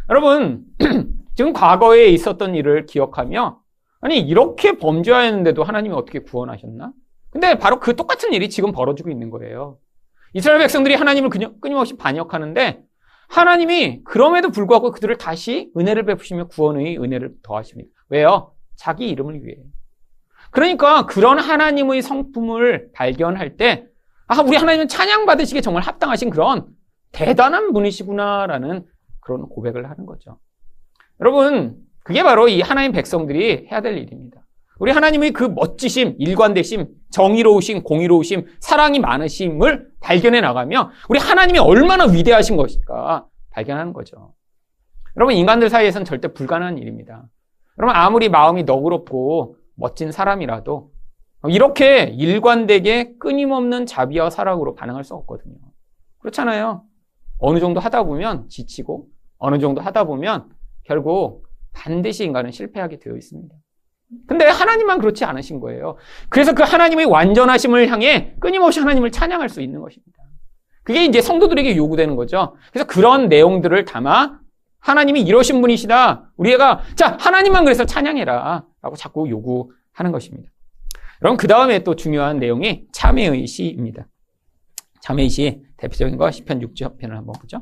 여러분, 0.09 0.65
지금 1.35 1.53
과거에 1.53 2.07
있었던 2.07 2.53
일을 2.55 2.85
기억하며 2.85 3.59
아니 4.01 4.19
이렇게 4.19 4.77
범죄하였는데도 4.77 5.63
하나님이 5.63 5.95
어떻게 5.95 6.19
구원하셨나? 6.19 6.91
근데 7.31 7.57
바로 7.57 7.79
그 7.79 7.95
똑같은 7.95 8.33
일이 8.33 8.49
지금 8.49 8.71
벌어지고 8.73 9.09
있는 9.09 9.29
거예요. 9.29 9.77
이스라엘 10.33 10.59
백성들이 10.59 10.95
하나님을 10.95 11.29
끊임없이 11.61 11.95
반역하는데 11.95 12.81
하나님이 13.29 14.03
그럼에도 14.03 14.49
불구하고 14.51 14.91
그들을 14.91 15.17
다시 15.17 15.71
은혜를 15.77 16.03
베푸시며 16.03 16.47
구원의 16.47 16.97
은혜를 17.01 17.35
더하십니다. 17.41 17.89
왜요? 18.09 18.51
자기 18.75 19.09
이름을 19.09 19.45
위해. 19.45 19.57
그러니까 20.51 21.05
그런 21.05 21.39
하나님의 21.39 22.01
성품을 22.01 22.91
발견할 22.93 23.57
때, 23.57 23.87
아, 24.27 24.41
우리 24.41 24.55
하나님은 24.55 24.87
찬양받으시기에 24.87 25.61
정말 25.61 25.83
합당하신 25.83 26.29
그런 26.29 26.67
대단한 27.11 27.73
분이시구나라는 27.73 28.85
그런 29.19 29.49
고백을 29.49 29.89
하는 29.89 30.05
거죠. 30.05 30.39
여러분, 31.19 31.77
그게 32.03 32.23
바로 32.23 32.47
이 32.47 32.61
하나님 32.61 32.91
백성들이 32.91 33.67
해야 33.71 33.81
될 33.81 33.97
일입니다. 33.97 34.41
우리 34.77 34.91
하나님의 34.91 35.31
그 35.31 35.43
멋지심, 35.43 36.15
일관되심, 36.19 36.87
정의로우심, 37.11 37.83
공의로우심, 37.83 38.45
사랑이 38.59 38.99
많으심을 38.99 39.89
발견해 40.01 40.41
나가며 40.41 40.91
우리 41.09 41.19
하나님이 41.19 41.59
얼마나 41.59 42.05
위대하신 42.05 42.57
것일까 42.57 43.25
발견하는 43.51 43.93
거죠. 43.93 44.33
여러분, 45.15 45.35
인간들 45.35 45.69
사이에서는 45.69 46.03
절대 46.03 46.27
불가능한 46.27 46.77
일입니다. 46.77 47.25
여러분, 47.77 47.95
아무리 47.95 48.29
마음이 48.29 48.63
너그럽고 48.63 49.57
멋진 49.75 50.11
사람이라도 50.11 50.91
이렇게 51.49 52.03
일관되게 52.05 53.17
끊임없는 53.17 53.85
자비와 53.85 54.29
사랑으로 54.29 54.75
반응할 54.75 55.03
수 55.03 55.13
없거든요. 55.15 55.55
그렇잖아요. 56.19 56.83
어느 57.37 57.59
정도 57.59 57.79
하다 57.79 58.03
보면 58.03 58.47
지치고 58.49 59.07
어느 59.37 59.59
정도 59.59 59.81
하다 59.81 60.05
보면 60.05 60.49
결국 60.83 61.45
반드시 61.73 62.23
인간은 62.23 62.51
실패하게 62.51 62.99
되어 62.99 63.15
있습니다. 63.15 63.53
근데 64.27 64.45
하나님만 64.45 64.99
그렇지 64.99 65.25
않으신 65.25 65.59
거예요. 65.59 65.97
그래서 66.29 66.53
그 66.53 66.63
하나님의 66.63 67.05
완전하심을 67.05 67.89
향해 67.89 68.35
끊임없이 68.39 68.79
하나님을 68.79 69.11
찬양할 69.11 69.49
수 69.49 69.61
있는 69.61 69.81
것입니다. 69.81 70.23
그게 70.83 71.03
이제 71.03 71.21
성도들에게 71.21 71.75
요구되는 71.75 72.15
거죠. 72.15 72.55
그래서 72.71 72.87
그런 72.87 73.27
내용들을 73.27 73.85
담아 73.85 74.39
하나님이 74.79 75.21
이러신 75.21 75.59
분이시다. 75.61 76.24
우리가 76.37 76.81
자 76.95 77.17
하나님만 77.19 77.63
그래서 77.63 77.85
찬양해라 77.85 78.65
라고 78.81 78.95
자꾸 78.95 79.29
요구하는 79.29 80.11
것입니다. 80.11 80.51
그럼 81.19 81.37
그 81.37 81.47
다음에 81.47 81.79
또 81.79 81.95
중요한 81.95 82.39
내용이 82.39 82.85
참회의 82.91 83.47
시입니다. 83.47 84.07
참회의 85.01 85.29
시 85.29 85.61
대표적인 85.77 86.17
거 86.17 86.27
10편 86.27 86.61
6편을 86.61 87.09
한번 87.09 87.33
보죠. 87.39 87.61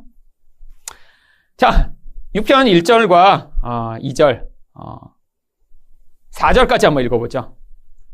자 1.57 1.93
6편 2.35 2.81
1절과 2.81 3.51
어, 3.61 3.95
2절 3.99 4.47
어, 4.73 4.97
4절까지 6.31 6.85
한번 6.85 7.03
읽어보죠. 7.05 7.55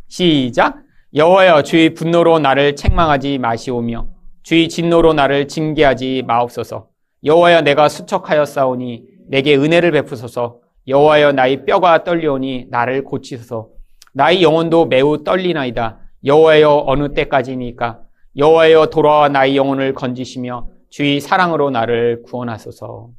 시작. 0.07 0.83
여호와여 1.15 1.63
주의 1.63 1.93
분노로 1.93 2.39
나를 2.39 2.75
책망하지 2.75 3.37
마시오며 3.37 4.07
주의 4.43 4.67
진노로 4.67 5.13
나를 5.13 5.47
징계하지 5.47 6.23
마옵소서. 6.27 6.89
여호와여 7.23 7.61
내가 7.61 7.89
수척하였사오니 7.89 9.05
내게 9.29 9.55
은혜를 9.55 9.91
베푸소서. 9.91 10.59
여호와여 10.87 11.33
나의 11.33 11.65
뼈가 11.65 12.03
떨려오니 12.03 12.67
나를 12.69 13.03
고치소서. 13.03 13.69
나의 14.13 14.41
영혼도 14.41 14.87
매우 14.87 15.23
떨리나이다. 15.23 15.99
여호와여 16.25 16.85
어느 16.87 17.13
때까지니까 17.13 18.01
여호와여 18.35 18.87
돌아와 18.87 19.29
나의 19.29 19.55
영혼을 19.55 19.93
건지시며 19.93 20.67
주의 20.89 21.19
사랑으로 21.19 21.69
나를 21.69 22.23
구원하소서. 22.23 23.11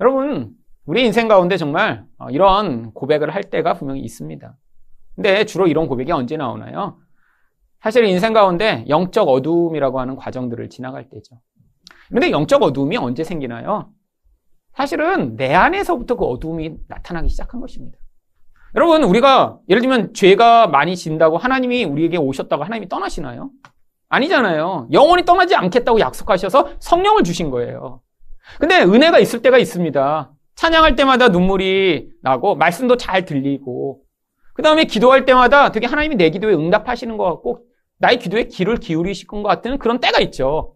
여러분 0.00 0.52
우리 0.86 1.04
인생 1.04 1.28
가운데 1.28 1.58
정말 1.58 2.04
어, 2.18 2.30
이런 2.30 2.92
고백을 2.94 3.34
할 3.34 3.44
때가 3.44 3.74
분명히 3.74 4.00
있습니다. 4.00 4.56
근데 5.16 5.44
주로 5.44 5.66
이런 5.66 5.86
고백이 5.86 6.10
언제 6.12 6.38
나오나요? 6.38 6.96
사실 7.82 8.04
인생 8.06 8.32
가운데 8.32 8.86
영적 8.88 9.28
어두움이라고 9.28 10.00
하는 10.00 10.16
과정들을 10.16 10.70
지나갈 10.70 11.10
때죠. 11.10 11.40
근데 12.08 12.30
영적 12.30 12.62
어두움이 12.62 12.96
언제 12.96 13.22
생기나요? 13.22 13.90
사실은 14.74 15.36
내 15.36 15.54
안에서부터 15.54 16.16
그 16.16 16.24
어두움이 16.24 16.74
나타나기 16.88 17.28
시작한 17.28 17.60
것입니다. 17.60 17.98
여러분, 18.76 19.02
우리가 19.02 19.58
예를 19.68 19.82
들면 19.82 20.14
죄가 20.14 20.68
많이 20.68 20.96
진다고 20.96 21.38
하나님이 21.38 21.84
우리에게 21.84 22.16
오셨다고 22.16 22.62
하나님이 22.62 22.88
떠나시나요? 22.88 23.50
아니잖아요. 24.08 24.88
영원히 24.92 25.24
떠나지 25.24 25.54
않겠다고 25.54 26.00
약속하셔서 26.00 26.74
성령을 26.78 27.24
주신 27.24 27.50
거예요. 27.50 28.00
근데 28.58 28.82
은혜가 28.82 29.18
있을 29.18 29.42
때가 29.42 29.58
있습니다. 29.58 30.32
찬양할 30.54 30.96
때마다 30.96 31.28
눈물이 31.28 32.10
나고 32.22 32.56
말씀도 32.56 32.96
잘 32.96 33.24
들리고 33.24 34.02
그 34.54 34.62
다음에 34.62 34.84
기도할 34.84 35.24
때마다 35.24 35.72
되게 35.72 35.86
하나님이 35.86 36.16
내 36.16 36.30
기도에 36.30 36.54
응답하시는 36.54 37.16
것 37.16 37.24
같고 37.24 37.64
나의 37.98 38.18
기도에 38.18 38.44
귀를 38.44 38.76
기울이실 38.76 39.26
것 39.26 39.42
같은 39.42 39.78
그런 39.78 40.00
때가 40.00 40.20
있죠. 40.20 40.74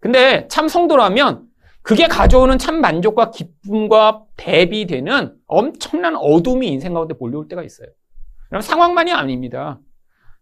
근데 0.00 0.46
참 0.48 0.68
성도라면 0.68 1.42
그게 1.84 2.08
가져오는 2.08 2.56
참 2.56 2.80
만족과 2.80 3.30
기쁨과 3.30 4.24
대비되는 4.36 5.36
엄청난 5.46 6.16
어둠이 6.16 6.66
인생 6.66 6.94
가운데 6.94 7.12
몰려올 7.12 7.46
때가 7.46 7.62
있어요. 7.62 7.88
그럼 8.48 8.62
상황만이 8.62 9.12
아닙니다. 9.12 9.78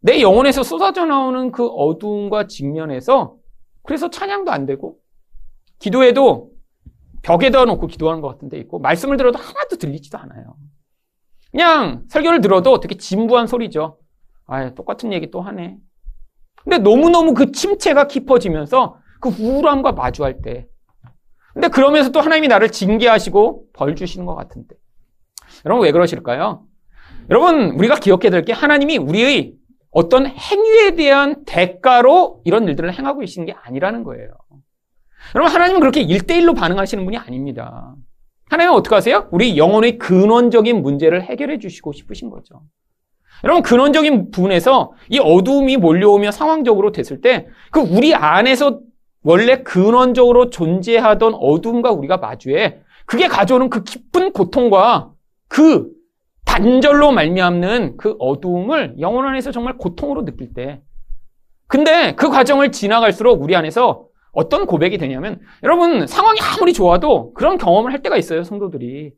내 0.01 0.23
영혼에서 0.23 0.63
쏟아져 0.63 1.05
나오는 1.05 1.51
그 1.51 1.67
어둠과 1.67 2.47
직면에서 2.47 3.37
그래서 3.83 4.09
찬양도 4.09 4.53
안 4.53 4.67
되고 4.67 4.99
기도해도 5.81 6.53
벽에다 7.23 7.65
놓고 7.65 7.89
기도하는 7.89 8.21
것 8.23 8.29
같은 8.29 8.49
데 8.49 8.59
있고 8.59 8.79
말씀을 8.79 9.17
들어도 9.17 9.41
하나도 9.41 9.79
들리지도 9.79 10.19
않아요. 10.19 10.55
그냥 11.51 12.05
설교를 12.09 12.41
들어도 12.41 12.79
되게 12.79 12.97
진부한 12.97 13.49
소리죠. 13.49 13.99
아, 14.47 14.75
똑같은 14.75 15.13
얘기 15.13 15.29
또 15.33 15.41
하네. 15.41 15.77
근데 16.63 16.79
너무너무 16.79 17.35
그 17.35 17.51
침체가 17.51 18.07
깊어지면서 18.07 18.97
그 19.21 19.29
우울함과 19.29 19.93
마주할 19.93 20.41
때. 20.41 20.69
근데 21.53 21.69
그러면서 21.69 22.11
또 22.11 22.21
하나님이 22.21 22.49
나를 22.49 22.71
징계하시고 22.71 23.65
벌 23.73 23.95
주시는 23.95 24.27
것 24.27 24.35
같은데. 24.35 24.75
여러분 25.65 25.85
왜 25.85 25.93
그러실까요? 25.93 26.65
여러분 27.31 27.73
우리가 27.73 27.97
기억해야 27.97 28.31
될 28.31 28.45
게 28.45 28.53
하나님이 28.53 28.99
우리의 28.99 29.53
어떤 29.91 30.27
행위에 30.27 30.95
대한 30.97 31.45
대가로 31.45 32.41
이런 32.45 32.67
일들을 32.67 32.93
행하고 32.99 33.21
계시는 33.21 33.47
게 33.47 33.55
아니라는 33.63 34.05
거예요. 34.05 34.29
여러분 35.35 35.55
하나님은 35.55 35.81
그렇게 35.81 36.01
일대일로 36.01 36.55
반응하시는 36.55 37.05
분이 37.05 37.17
아닙니다. 37.19 37.95
하나님은 38.51 38.77
어떻게 38.77 38.95
하세요? 38.95 39.29
우리 39.31 39.57
영혼의 39.57 39.99
근원적인 39.99 40.83
문제를 40.83 41.23
해결해 41.23 41.59
주시고 41.59 41.93
싶으신 41.93 42.31
거죠. 42.31 42.63
여러분 43.45 43.63
근원적인 43.63 44.31
부분에서 44.31 44.93
이 45.11 45.19
어두움이 45.19 45.77
몰려오며 45.77 46.31
상황적으로 46.31 46.93
됐을 46.93 47.21
때 47.21 47.47
그 47.71 47.81
우리 47.81 48.15
안에서 48.15 48.81
원래 49.23 49.63
근원적으로 49.63 50.51
존재하던 50.51 51.35
어둠과 51.35 51.93
우리가 51.93 52.17
마주해 52.17 52.81
그게 53.07 53.29
가져오는 53.29 53.71
그 53.71 53.85
깊은 53.85 54.33
고통과 54.33 55.13
그 55.49 55.91
단절로 56.45 57.13
말미암는 57.13 57.97
그 57.97 58.17
어두움을 58.19 58.97
영혼 59.01 59.27
안에서 59.27 59.53
정말 59.53 59.79
고통으로 59.79 60.25
느낄 60.25 60.53
때. 60.55 60.83
근데 61.67 62.15
그 62.15 62.29
과정을 62.29 62.73
지나갈수록 62.73 63.41
우리 63.43 63.57
안에서 63.57 64.07
어떤 64.33 64.67
고백이 64.67 64.99
되냐면 64.99 65.41
여러분 65.63 66.07
상황이 66.07 66.39
아무리 66.41 66.73
좋아도 66.73 67.33
그런 67.35 67.59
경험을 67.59 67.93
할 67.93 68.03
때가 68.03 68.17
있어요 68.17 68.45
성도들이. 68.45 69.13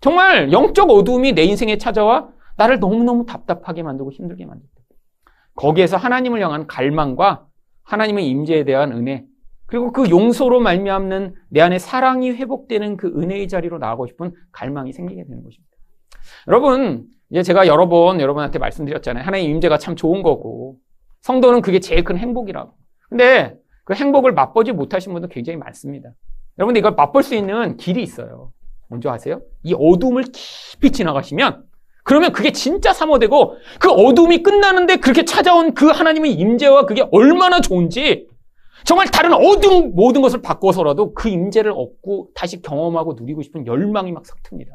정말 0.00 0.52
영적 0.52 0.90
어두움이 0.90 1.32
내 1.32 1.42
인생에 1.42 1.78
찾아와 1.78 2.28
나를 2.56 2.78
너무너무 2.78 3.26
답답하게 3.26 3.82
만들고 3.82 4.12
힘들게 4.12 4.44
만들 4.46 4.66
때. 4.74 4.82
거기에서 5.54 5.96
하나님을 5.96 6.40
향한 6.40 6.66
갈망과 6.66 7.46
하나님의 7.82 8.28
임재에 8.28 8.64
대한 8.64 8.92
은혜 8.92 9.24
그리고 9.70 9.92
그 9.92 10.10
용서로 10.10 10.58
말미암는 10.58 11.34
내 11.48 11.60
안에 11.60 11.78
사랑이 11.78 12.32
회복되는 12.32 12.96
그 12.96 13.06
은혜의 13.06 13.46
자리로 13.46 13.78
나가고 13.78 14.08
싶은 14.08 14.32
갈망이 14.50 14.92
생기게 14.92 15.22
되는 15.22 15.44
것입니다. 15.44 15.70
여러분 16.48 17.06
이제 17.30 17.44
제가 17.44 17.68
여러 17.68 17.88
번 17.88 18.20
여러분한테 18.20 18.58
말씀드렸잖아요. 18.58 19.24
하나님 19.24 19.48
임재가 19.52 19.78
참 19.78 19.94
좋은 19.94 20.24
거고 20.24 20.78
성도는 21.20 21.60
그게 21.60 21.78
제일 21.78 22.02
큰 22.02 22.18
행복이라고. 22.18 22.72
근데 23.08 23.54
그 23.84 23.94
행복을 23.94 24.32
맛보지 24.32 24.72
못하신 24.72 25.12
분도 25.12 25.28
굉장히 25.28 25.56
많습니다. 25.56 26.10
여러분 26.58 26.76
이걸 26.76 26.92
맛볼 26.96 27.22
수 27.22 27.36
있는 27.36 27.76
길이 27.76 28.02
있어요. 28.02 28.50
뭔지 28.88 29.08
아세요? 29.08 29.40
이 29.62 29.72
어둠을 29.72 30.24
깊이 30.32 30.90
지나가시면 30.90 31.62
그러면 32.02 32.32
그게 32.32 32.50
진짜 32.50 32.92
사모되고 32.92 33.56
그 33.78 33.88
어둠이 33.88 34.42
끝나는데 34.42 34.96
그렇게 34.96 35.24
찾아온 35.24 35.74
그 35.74 35.86
하나님의 35.86 36.32
임재와 36.32 36.86
그게 36.86 37.06
얼마나 37.12 37.60
좋은지 37.60 38.26
정말 38.84 39.06
다른 39.08 39.32
어둠 39.32 39.94
모든 39.94 40.22
것을 40.22 40.42
바꿔서라도 40.42 41.14
그 41.14 41.28
임재를 41.28 41.72
얻고 41.72 42.30
다시 42.34 42.62
경험하고 42.62 43.14
누리고 43.14 43.42
싶은 43.42 43.66
열망이 43.66 44.12
막 44.12 44.24
삭틉니다. 44.24 44.68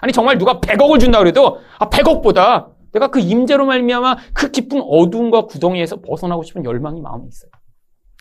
아니 0.00 0.12
정말 0.12 0.38
누가 0.38 0.60
100억을 0.60 1.00
준다 1.00 1.18
그래도 1.18 1.58
아 1.78 1.88
100억보다 1.88 2.68
내가 2.92 3.08
그 3.08 3.20
임재로 3.20 3.66
말미암아 3.66 4.16
그 4.32 4.50
깊은 4.50 4.80
어둠과 4.80 5.46
구덩이에서 5.46 6.00
벗어나고 6.00 6.42
싶은 6.42 6.64
열망이 6.64 7.00
마음에 7.00 7.24
있어요. 7.28 7.50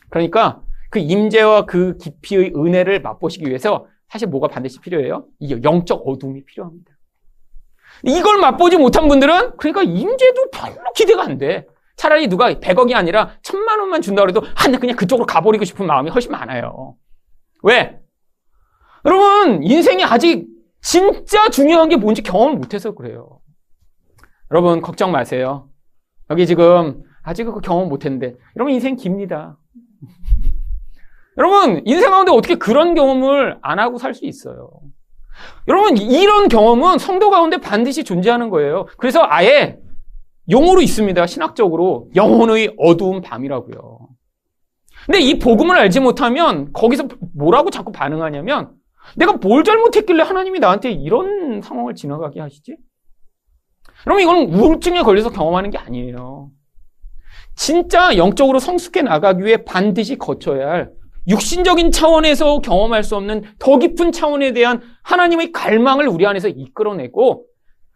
그러니까 0.09 0.61
그 0.89 0.99
임재와 0.99 1.65
그 1.65 1.97
깊이의 1.97 2.53
은혜를 2.55 3.01
맛보시기 3.01 3.47
위해서 3.47 3.87
사실 4.07 4.27
뭐가 4.27 4.47
반드시 4.47 4.79
필요해요? 4.79 5.25
이 5.39 5.59
영적 5.63 6.03
어둠이 6.05 6.45
필요합니다. 6.45 6.91
이걸 8.03 8.37
맛보지 8.39 8.77
못한 8.77 9.07
분들은 9.07 9.57
그러니까 9.57 9.83
임재도 9.83 10.51
별로 10.51 10.75
기대가 10.95 11.23
안 11.23 11.37
돼. 11.37 11.65
차라리 11.95 12.27
누가 12.27 12.53
100억이 12.53 12.93
아니라 12.93 13.31
천만 13.41 13.79
원만 13.79 14.01
준다 14.01 14.21
그래도 14.21 14.41
아, 14.55 14.67
나 14.67 14.77
그냥 14.77 14.95
그쪽으로 14.95 15.25
가버리고 15.25 15.63
싶은 15.65 15.85
마음이 15.87 16.09
훨씬 16.09 16.31
많아요. 16.31 16.95
왜? 17.63 17.99
여러분, 19.05 19.63
인생이 19.63 20.03
아직 20.03 20.47
진짜 20.81 21.49
중요한 21.49 21.89
게 21.89 21.95
뭔지 21.95 22.21
경험을 22.21 22.55
못해서 22.57 22.93
그래요. 22.93 23.39
여러분, 24.51 24.81
걱정 24.81 25.11
마세요. 25.11 25.69
여기 26.29 26.45
지금 26.47 27.03
아직 27.23 27.45
그 27.45 27.59
경험 27.61 27.87
못했는데, 27.89 28.35
여러분, 28.55 28.73
인생 28.73 28.95
깁니다. 28.95 29.57
여러분, 31.37 31.81
인생 31.85 32.11
가운데 32.11 32.31
어떻게 32.31 32.55
그런 32.55 32.93
경험을 32.95 33.57
안 33.61 33.79
하고 33.79 33.97
살 33.97 34.13
수 34.13 34.25
있어요? 34.25 34.69
여러분, 35.67 35.97
이런 35.97 36.47
경험은 36.47 36.97
성도 36.97 37.29
가운데 37.29 37.57
반드시 37.57 38.03
존재하는 38.03 38.49
거예요. 38.49 38.85
그래서 38.97 39.21
아예 39.27 39.77
용어로 40.49 40.81
있습니다. 40.81 41.27
신학적으로. 41.27 42.09
영혼의 42.15 42.75
어두운 42.77 43.21
밤이라고요. 43.21 43.99
근데 45.05 45.19
이 45.19 45.37
복음을 45.39 45.75
알지 45.77 45.99
못하면 45.99 46.71
거기서 46.73 47.07
뭐라고 47.35 47.69
자꾸 47.69 47.91
반응하냐면 47.91 48.71
내가 49.15 49.33
뭘 49.33 49.63
잘못했길래 49.63 50.23
하나님이 50.23 50.59
나한테 50.59 50.91
이런 50.91 51.61
상황을 51.61 51.93
지나가게 51.93 52.39
하시지? 52.39 52.77
그러면 54.03 54.23
이건 54.23 54.37
우울증에 54.53 55.01
걸려서 55.03 55.29
경험하는 55.29 55.69
게 55.69 55.77
아니에요. 55.77 56.49
진짜 57.55 58.17
영적으로 58.17 58.59
성숙해 58.59 59.01
나가기 59.01 59.43
위해 59.43 59.63
반드시 59.63 60.17
거쳐야 60.17 60.69
할 60.69 60.91
육신적인 61.27 61.91
차원에서 61.91 62.59
경험할 62.59 63.03
수 63.03 63.15
없는 63.15 63.43
더 63.57 63.79
깊은 63.79 64.11
차원에 64.11 64.53
대한 64.53 64.81
하나님의 65.03 65.51
갈망을 65.51 66.07
우리 66.07 66.25
안에서 66.25 66.49
이끌어내고 66.49 67.45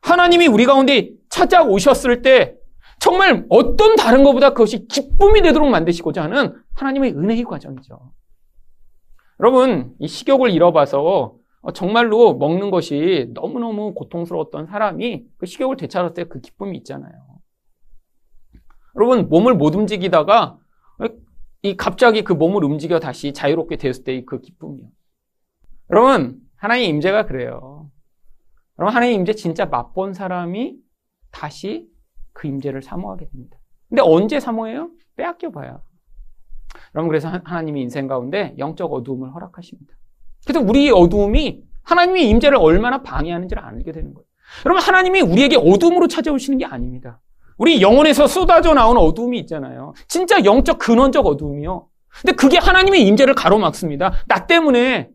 하나님이 0.02 0.48
우리 0.48 0.66
가운데 0.66 1.12
찾아오셨을 1.30 2.22
때 2.22 2.56
정말 3.00 3.46
어떤 3.50 3.96
다른 3.96 4.24
것보다 4.24 4.50
그것이 4.50 4.88
기쁨이 4.88 5.42
되도록 5.42 5.70
만드시고자 5.70 6.24
하는 6.24 6.56
하나님의 6.76 7.14
은혜의 7.14 7.44
과정이죠. 7.46 8.12
여러분, 9.40 9.96
이 10.00 10.08
식욕을 10.08 10.52
잃어봐서 10.52 11.36
정말로 11.74 12.36
먹는 12.36 12.72
것이 12.72 13.30
너무너무 13.34 13.94
고통스러웠던 13.94 14.68
사람이 14.68 15.26
그 15.38 15.46
식욕을 15.46 15.78
되찾았을 15.78 16.14
때 16.14 16.24
그 16.26 16.42
기쁨이 16.42 16.78
있잖아요. 16.80 17.12
여러분, 18.96 19.30
몸을 19.30 19.56
못 19.56 19.76
움직이다가 19.76 20.58
이 21.62 21.78
갑자기 21.78 22.24
그 22.24 22.34
몸을 22.34 22.64
움직여 22.64 23.00
다시 23.00 23.32
자유롭게 23.32 23.78
되었을 23.78 24.04
때의 24.04 24.26
그 24.26 24.42
기쁨이요. 24.42 24.88
여러분, 25.92 26.40
하나님 26.58 26.96
임재가 26.96 27.26
그래요. 27.26 27.90
여러분, 28.80 28.96
하나님 28.96 29.15
임재 29.20 29.34
진짜 29.34 29.65
맛본 29.65 30.13
사람이 30.13 30.78
다시 31.32 31.88
그 32.32 32.48
임재를 32.48 32.82
사모하게 32.82 33.28
됩니다. 33.28 33.58
근데 33.89 34.02
언제 34.02 34.39
사모해요? 34.39 34.92
빼앗겨 35.18 35.52
봐야. 35.52 35.82
여러분, 36.96 37.10
그래서 37.10 37.28
하나님이 37.44 37.82
인생 37.82 38.08
가운데 38.08 38.56
영적 38.58 38.94
어두움을 38.94 39.34
허락하십니다. 39.34 39.94
그래서 40.46 40.62
우리 40.62 40.89
어두움이 40.89 41.63
하나님의 41.84 42.30
임재를 42.30 42.58
얼마나 42.58 43.04
방해하는지를 43.04 43.62
알게 43.62 43.92
되는 43.92 44.13
거예요. 44.13 44.26
여러분, 44.65 44.82
하나님이 44.82 45.22
우리에게 45.22 45.58
어두움으로 45.58 46.08
찾아오시는 46.08 46.60
게 46.60 46.65
아닙니다. 46.65 47.20
우리 47.58 47.82
영혼에서 47.82 48.28
쏟아져 48.28 48.74
나온 48.74 48.96
어두움이 48.98 49.38
있잖아요. 49.39 49.94
진짜 50.08 50.46
영적 50.46 50.80
근원적 50.80 51.26
어두움이요. 51.26 51.88
근데 52.22 52.32
그게 52.34 52.58
하나님의 52.58 53.06
임재를 53.06 53.36
가로막습니다. 53.36 54.13
나 54.28 54.48
때문에. 54.48 55.10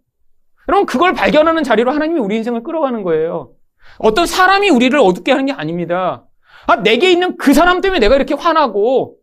여러분 0.68 0.86
그걸 0.86 1.12
발견하는 1.12 1.62
자리로 1.62 1.90
하나님이 1.90 2.20
우리 2.20 2.36
인생을 2.36 2.62
끌어가는 2.62 3.02
거예요. 3.02 3.52
어떤 3.98 4.26
사람이 4.26 4.70
우리를 4.70 4.98
어둡게 4.98 5.32
하는 5.32 5.46
게 5.46 5.52
아닙니다. 5.52 6.24
아, 6.66 6.76
내게 6.76 7.10
있는 7.10 7.36
그 7.36 7.52
사람 7.52 7.80
때문에 7.80 8.00
내가 8.00 8.16
이렇게 8.16 8.34
화나고 8.34 9.16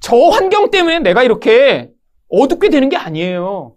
저 0.00 0.16
환경 0.16 0.70
때문에 0.70 1.00
내가 1.00 1.22
이렇게 1.22 1.90
어둡게 2.30 2.70
되는 2.70 2.88
게 2.88 2.96
아니에요. 2.96 3.74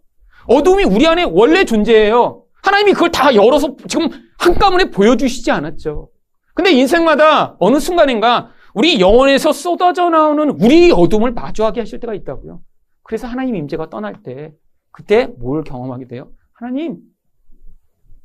어둠이 0.47 0.83
우리 0.83 1.05
안에 1.05 1.23
원래 1.23 1.65
존재해요. 1.65 2.43
하나님이 2.63 2.93
그걸 2.93 3.11
다 3.11 3.35
열어서 3.35 3.75
지금 3.87 4.09
한꺼번에 4.37 4.89
보여주시지 4.89 5.51
않았죠. 5.51 6.09
근데 6.53 6.71
인생마다 6.71 7.55
어느 7.59 7.79
순간인가 7.79 8.51
우리 8.73 8.99
영혼에서 8.99 9.51
쏟아져 9.51 10.09
나오는 10.09 10.49
우리 10.61 10.91
어둠을 10.91 11.31
마주하게 11.31 11.81
하실 11.81 11.99
때가 11.99 12.13
있다고요. 12.13 12.61
그래서 13.03 13.27
하나님 13.27 13.55
임재가 13.55 13.89
떠날 13.89 14.21
때 14.23 14.53
그때 14.91 15.27
뭘 15.39 15.63
경험하게 15.63 16.07
돼요? 16.07 16.29
하나님 16.59 16.97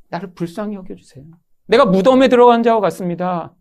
나를 0.08 0.34
불쌍히 0.34 0.74
여겨주세요. 0.74 1.24
내가 1.66 1.84
무덤에 1.84 2.26
들어간 2.26 2.64
자와 2.64 2.80
같습니다. 2.80 3.54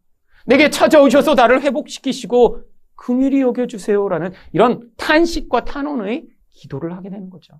내게 0.47 0.71
찾아오셔서 0.71 1.35
나를 1.35 1.61
회복시키시고 1.61 2.63
긍휼히 2.95 3.41
여겨주세요라는 3.41 4.31
이런 4.51 4.89
탄식과 4.97 5.65
탄원의 5.65 6.25
기도를 6.49 6.95
하게 6.95 7.11
되는 7.11 7.29
거죠. 7.29 7.53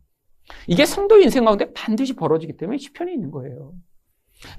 이게 0.68 0.86
성도 0.86 1.20
인생 1.20 1.46
가운데 1.46 1.72
반드시 1.74 2.14
벌어지기 2.14 2.58
때문에 2.58 2.80
시편에 2.80 3.14
있는 3.14 3.30
거예요. 3.30 3.74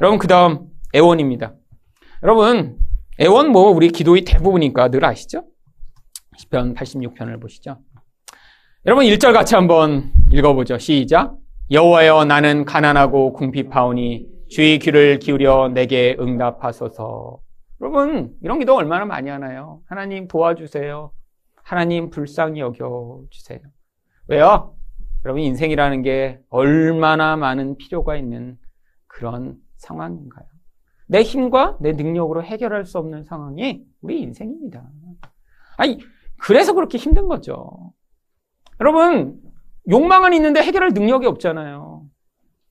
여러분 0.01 0.21
그 0.21 0.29
다음 0.29 0.69
애원입니다. 0.95 1.55
여러분 2.23 2.79
애원 3.21 3.51
뭐 3.51 3.71
우리 3.71 3.89
기도의 3.89 4.23
대부분이니까 4.23 4.91
늘 4.91 5.05
아시죠? 5.05 5.45
시편 6.37 6.75
86편을 6.75 7.41
보시죠. 7.41 7.81
여러분 8.87 9.07
1절 9.07 9.33
같이 9.33 9.57
한번 9.57 10.13
읽어보죠. 10.31 10.79
시작. 10.79 11.44
여호와여 11.71 12.27
나는 12.27 12.67
가난하고 12.67 13.33
궁핍하오니 13.33 14.29
주의 14.51 14.79
귀를 14.79 15.19
기울여 15.19 15.71
내게 15.73 16.15
응답하소서. 16.21 17.41
여러분 17.81 18.37
이런 18.43 18.59
기도 18.59 18.77
얼마나 18.77 19.07
많이 19.07 19.31
하나요? 19.31 19.81
하나님 19.87 20.29
도와주세요. 20.29 21.11
하나님 21.63 22.11
불쌍히 22.11 22.61
여겨 22.61 23.23
주세요. 23.31 23.61
왜요? 24.29 24.77
여러분 25.25 25.43
인생이라는 25.43 26.03
게 26.03 26.39
얼마나 26.51 27.35
많은 27.37 27.79
필요가 27.79 28.15
있는 28.15 28.59
그런 29.07 29.57
상황인가요? 29.77 30.47
내 31.07 31.23
힘과 31.23 31.79
내 31.81 31.93
능력으로 31.93 32.43
해결할 32.43 32.85
수 32.85 32.99
없는 32.99 33.25
상황이 33.25 33.83
우리 34.03 34.21
인생입니다. 34.21 34.87
아니 35.79 35.99
그래서 36.37 36.75
그렇게 36.75 36.99
힘든 36.99 37.27
거죠. 37.27 37.95
여러분 38.81 39.41
욕망은 39.89 40.33
있는데 40.35 40.63
해결할 40.63 40.91
능력이 40.95 41.27
없잖아요. 41.27 42.03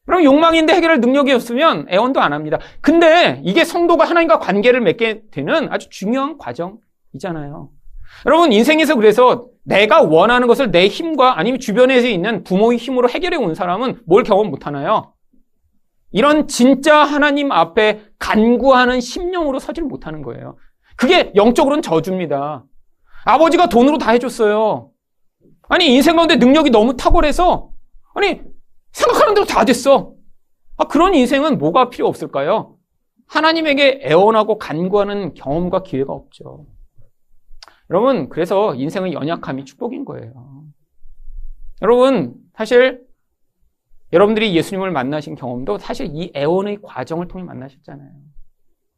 그럼 0.06 0.24
욕망인데 0.24 0.74
해결할 0.74 1.00
능력이 1.00 1.32
없으면 1.32 1.88
애원도 1.90 2.20
안 2.20 2.34
합니다. 2.34 2.60
근데 2.82 3.42
이게 3.44 3.64
성도가 3.64 4.04
하나님과 4.06 4.40
관계를 4.40 4.82
맺게 4.82 5.24
되는 5.32 5.72
아주 5.72 5.90
중요한 5.90 6.38
과정이잖아요. 6.38 7.70
여러분 8.26 8.52
인생에서 8.52 8.96
그래서 8.96 9.48
내가 9.64 10.02
원하는 10.02 10.48
것을 10.48 10.72
내 10.72 10.88
힘과 10.88 11.40
아니면 11.40 11.60
주변에서 11.60 12.08
있는 12.08 12.44
부모의 12.44 12.78
힘으로 12.78 13.10
해결해 13.10 13.38
온 13.38 13.56
사람은 13.56 14.02
뭘 14.06 14.24
경험 14.24 14.50
못 14.50 14.68
하나요? 14.68 15.14
이런 16.12 16.48
진짜 16.48 16.98
하나님 16.98 17.52
앞에 17.52 18.04
간구하는 18.20 19.02
심령으로 19.02 19.60
서질 19.60 19.86
못하는 19.86 20.22
거예요. 20.22 20.58
그게 20.96 21.32
영적으로는 21.36 21.82
저주입니다. 21.82 22.66
아버지가 23.26 23.68
돈으로 23.68 23.98
다 23.98 24.12
해줬어요. 24.12 24.90
아니 25.74 25.92
인생 25.92 26.16
가운데 26.16 26.36
능력이 26.36 26.70
너무 26.70 26.96
탁월해서 26.96 27.72
아니 28.14 28.44
생각하는 28.92 29.34
대로 29.34 29.48
다 29.48 29.66
됐어. 29.66 30.14
아, 30.78 30.88
그런 30.88 31.16
인생은 31.16 31.58
뭐가 31.58 31.90
필요 31.90 32.08
없을까요? 32.08 32.78
하나님에게 33.26 34.02
애원하고 34.04 34.60
간구하는 34.60 35.34
경험과 35.34 35.82
기회가 35.82 36.14
없죠. 36.14 36.68
여러분, 37.90 38.30
그래서 38.30 38.76
인생의 38.76 39.14
연약함이 39.14 39.66
축복인 39.66 40.06
거예요. 40.06 40.64
여러분, 41.82 42.36
사실 42.54 43.04
여러분들이 44.12 44.56
예수님을 44.56 44.92
만나신 44.92 45.34
경험도 45.34 45.80
사실 45.80 46.12
이 46.14 46.32
애원의 46.36 46.84
과정을 46.84 47.28
통해 47.28 47.44
만나셨잖아요. 47.46 48.12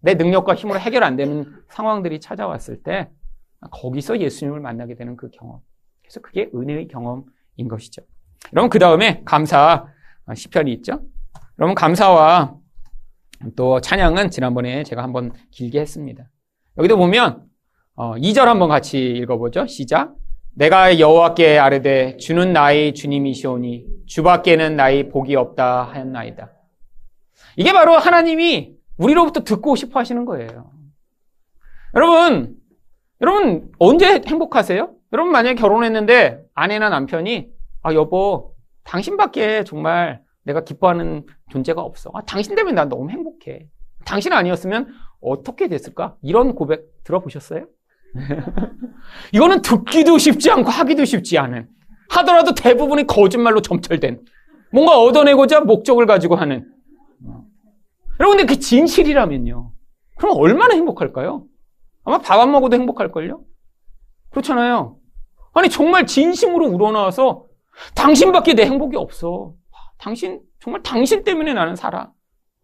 내 0.02 0.16
능력과 0.16 0.56
힘으로 0.56 0.78
해결 0.82 1.06
안 1.06 1.16
되는 1.16 1.46
상황들이 1.70 2.20
찾아왔을 2.20 2.84
때 2.84 3.10
거기서 3.72 4.20
예수님을 4.20 4.60
만나게 4.60 4.96
되는 4.96 5.16
그 5.16 5.30
경험. 5.30 5.62
그래서 6.06 6.22
그게 6.22 6.50
은혜의 6.54 6.88
경험인 6.88 7.68
것이죠. 7.68 8.04
여러분 8.54 8.70
그 8.70 8.80
다음에 8.80 9.24
감사 9.26 9.88
시편이 10.34 10.72
있죠. 10.74 11.02
여러분 11.60 11.76
감사와 11.76 12.56
또 13.56 13.82
찬양은 13.82 14.30
지난번에 14.30 14.84
제가 14.84 15.04
한번 15.04 15.34
길게 15.52 15.80
했습니다. 15.80 16.30
여기도 16.78 16.98
보면 16.98 17.46
어, 17.96 18.16
2절 18.16 18.46
한번 18.46 18.70
같이 18.70 19.00
읽어보죠. 19.00 19.68
시작. 19.68 20.16
내가 20.54 21.00
여호와께 21.00 21.58
아뢰되 21.58 22.18
주는 22.18 22.54
나의 22.54 22.94
주님이시오니 22.94 24.06
주밖에는 24.06 24.76
나의 24.76 25.10
복이 25.10 25.36
없다 25.36 25.84
하였나이다. 25.84 26.52
이게 27.58 27.74
바로 27.74 27.94
하나님이 27.94 28.76
우리로부터 28.98 29.44
듣고 29.44 29.76
싶어 29.76 30.00
하시는 30.00 30.24
거예요. 30.26 30.72
여러분, 31.94 32.56
여러분 33.22 33.72
언제 33.80 34.22
행복하세요? 34.26 34.94
여러분 35.14 35.32
만약에 35.32 35.56
결혼했는데 35.56 36.42
아내나 36.54 36.90
남편이 36.90 37.50
아 37.84 37.94
여보 37.94 38.54
당신밖에 38.84 39.64
정말 39.64 40.22
내가 40.44 40.64
기뻐하는 40.64 41.26
존재가 41.50 41.82
없어. 41.82 42.12
아, 42.14 42.22
당신 42.22 42.56
때문에 42.56 42.76
난 42.76 42.88
너무 42.90 43.10
행복해. 43.10 43.68
당신 44.06 44.34
아니었으면 44.34 44.88
어떻게 45.22 45.68
됐을까? 45.68 46.16
이런 46.22 46.54
고백 46.54 46.86
들어보셨어요? 47.04 47.66
이거는 49.34 49.62
듣기도 49.62 50.18
쉽지 50.18 50.52
않고 50.52 50.70
하기도 50.70 51.04
쉽지 51.06 51.38
않은 51.38 51.68
하더라도 52.10 52.54
대부분이 52.54 53.08
거짓말로 53.08 53.62
점철된 53.62 54.22
뭔가 54.72 55.00
얻어내고자 55.00 55.62
목적을 55.62 56.06
가지고 56.06 56.36
하는 56.36 56.72
여러분 58.20 58.38
근데 58.38 58.54
그 58.54 58.60
진실이라면요 58.60 59.72
그럼 60.18 60.38
얼마나 60.38 60.76
행복할까요? 60.76 61.46
아마 62.04 62.20
밥 62.20 62.40
안 62.40 62.52
먹어도 62.52 62.78
행복할걸요? 62.78 63.42
그렇잖아요 64.36 64.98
아니 65.54 65.70
정말 65.70 66.06
진심으로 66.06 66.68
우러나와서 66.68 67.46
당신밖에 67.96 68.54
내 68.54 68.66
행복이 68.66 68.98
없어 68.98 69.54
당신 69.98 70.42
정말 70.60 70.84
당신 70.84 71.24
때문에 71.24 71.54
나는 71.54 71.76
살아 71.76 72.12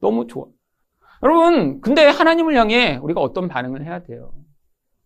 너무 0.01 0.27
좋아 0.27 0.45
여러분 1.23 1.79
근데 1.81 2.07
하나님을 2.07 2.55
향해 2.55 2.97
우리가 3.01 3.21
어떤 3.21 3.47
반응을 3.47 3.85
해야 3.85 4.03
돼요 4.03 4.33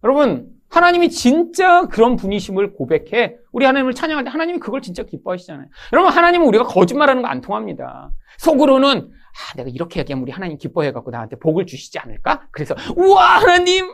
여러분, 0.04 0.52
하나님이 0.70 1.10
진짜 1.10 1.88
그런 1.88 2.16
분이심을 2.16 2.74
고백해 2.74 3.38
우리 3.52 3.66
하나님을 3.66 3.96
찬양할 3.96 4.24
때 4.24 4.30
하나님이 4.30 4.60
그걸 4.60 4.84
진짜 4.84 5.02
기뻐하시잖아요. 5.02 5.66
여러분, 5.94 6.12
하나님은 6.14 6.46
우리가 6.46 6.66
거짓말하는 6.66 7.24
거 7.24 7.28
안 7.28 7.42
통합니다. 7.42 8.12
속으로는 8.38 9.10
아, 9.10 9.56
내가 9.56 9.70
이렇게 9.70 10.02
얘기하면 10.02 10.22
우리 10.22 10.32
하나님 10.32 10.60
기뻐해 10.60 10.92
갖고 10.92 11.10
나한테 11.10 11.38
복을 11.38 11.66
주시지 11.66 11.98
않을까? 11.98 12.48
그래서 12.52 12.76
우와, 12.96 13.40
하나님 13.40 13.88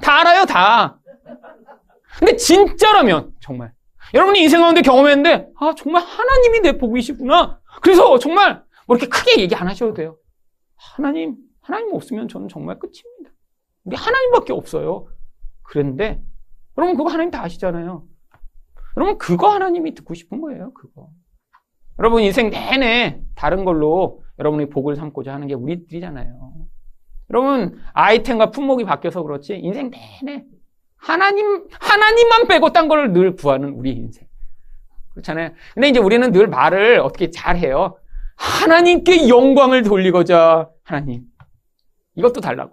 다 0.00 0.20
알아요, 0.20 0.44
다. 0.44 1.00
근데 2.18 2.36
진짜라면 2.36 3.34
정말 3.40 3.72
여러분이 4.14 4.40
인생 4.42 4.60
가운데 4.60 4.82
경험했는데 4.82 5.50
아, 5.58 5.74
정말 5.76 6.02
하나님이 6.02 6.60
내 6.60 6.78
복이시구나. 6.78 7.60
그래서 7.82 8.18
정말 8.18 8.62
뭐 8.86 8.96
이렇게 8.96 9.08
크게 9.08 9.40
얘기 9.40 9.54
안 9.54 9.68
하셔도 9.68 9.94
돼요. 9.94 10.16
하나님, 10.76 11.36
하나님 11.60 11.92
없으면 11.94 12.28
저는 12.28 12.48
정말 12.48 12.78
끝입니다. 12.78 13.30
우리 13.84 13.96
하나님밖에 13.96 14.52
없어요. 14.52 15.08
그런데 15.62 16.22
여러분 16.78 16.96
그거 16.96 17.10
하나님 17.10 17.30
다 17.30 17.42
아시잖아요. 17.42 18.04
여러분 18.96 19.18
그거 19.18 19.48
하나님이 19.48 19.94
듣고 19.94 20.14
싶은 20.14 20.40
거예요. 20.40 20.72
그거. 20.72 21.08
여러분 21.98 22.22
인생 22.22 22.50
내내 22.50 23.22
다른 23.34 23.64
걸로 23.64 24.22
여러분이 24.38 24.68
복을 24.68 24.96
삼고자 24.96 25.32
하는 25.32 25.46
게 25.48 25.54
우리들이잖아요. 25.54 26.52
여러분 27.30 27.80
아이템과 27.92 28.50
품목이 28.50 28.84
바뀌어서 28.84 29.22
그렇지 29.22 29.56
인생 29.56 29.90
내내 29.90 30.44
하나님 31.06 31.68
하나님만 31.78 32.48
빼고 32.48 32.72
딴걸늘 32.72 33.36
구하는 33.36 33.70
우리 33.74 33.92
인생. 33.92 34.26
그렇잖아요. 35.12 35.50
근데 35.74 35.88
이제 35.88 36.00
우리는 36.00 36.32
늘 36.32 36.48
말을 36.48 36.98
어떻게 36.98 37.30
잘해요. 37.30 37.96
하나님께 38.34 39.28
영광을 39.28 39.84
돌리고자 39.84 40.68
하나님. 40.82 41.22
이것도 42.16 42.40
달라고. 42.40 42.72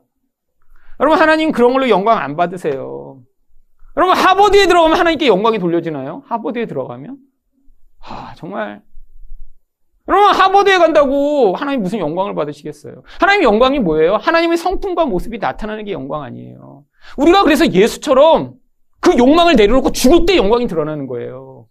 여러분 1.00 1.19
하나님 1.19 1.52
그런 1.52 1.74
걸로 1.74 1.89
영광 1.89 2.17
안 2.17 2.36
받으세요. 2.36 3.22
여러분 3.96 4.17
하버드에 4.17 4.65
들어가면 4.65 4.98
하나님께 4.98 5.28
영광이 5.28 5.60
돌려지나요? 5.60 6.24
하버드에 6.26 6.65
들어가면? 6.65 7.17
아 8.00 8.34
정말 8.36 8.82
여러분 10.08 10.34
하버드에 10.34 10.80
간다고 10.80 11.54
하나님 11.56 11.84
무슨 11.84 12.00
영광을 12.00 12.34
받으시겠어요? 12.34 13.04
하나님 13.19 13.43
영광이 13.43 13.80
뭐예요? 13.80 14.15
하나님의 14.15 14.58
성품과 14.58 15.06
모습이 15.06 15.38
나타나는 15.38 15.86
게 15.86 15.91
영광 15.91 16.24
아니에요. 16.24 16.73
우리가 17.18 17.44
그래서 17.44 17.72
예수처럼 17.72 18.56
그 19.00 19.18
욕망을 19.18 19.56
내려놓고 19.56 19.92
죽을 19.92 20.26
때 20.26 20.38
영광이 20.38 20.68
드러나는 20.68 21.08
거예요. 21.08 21.68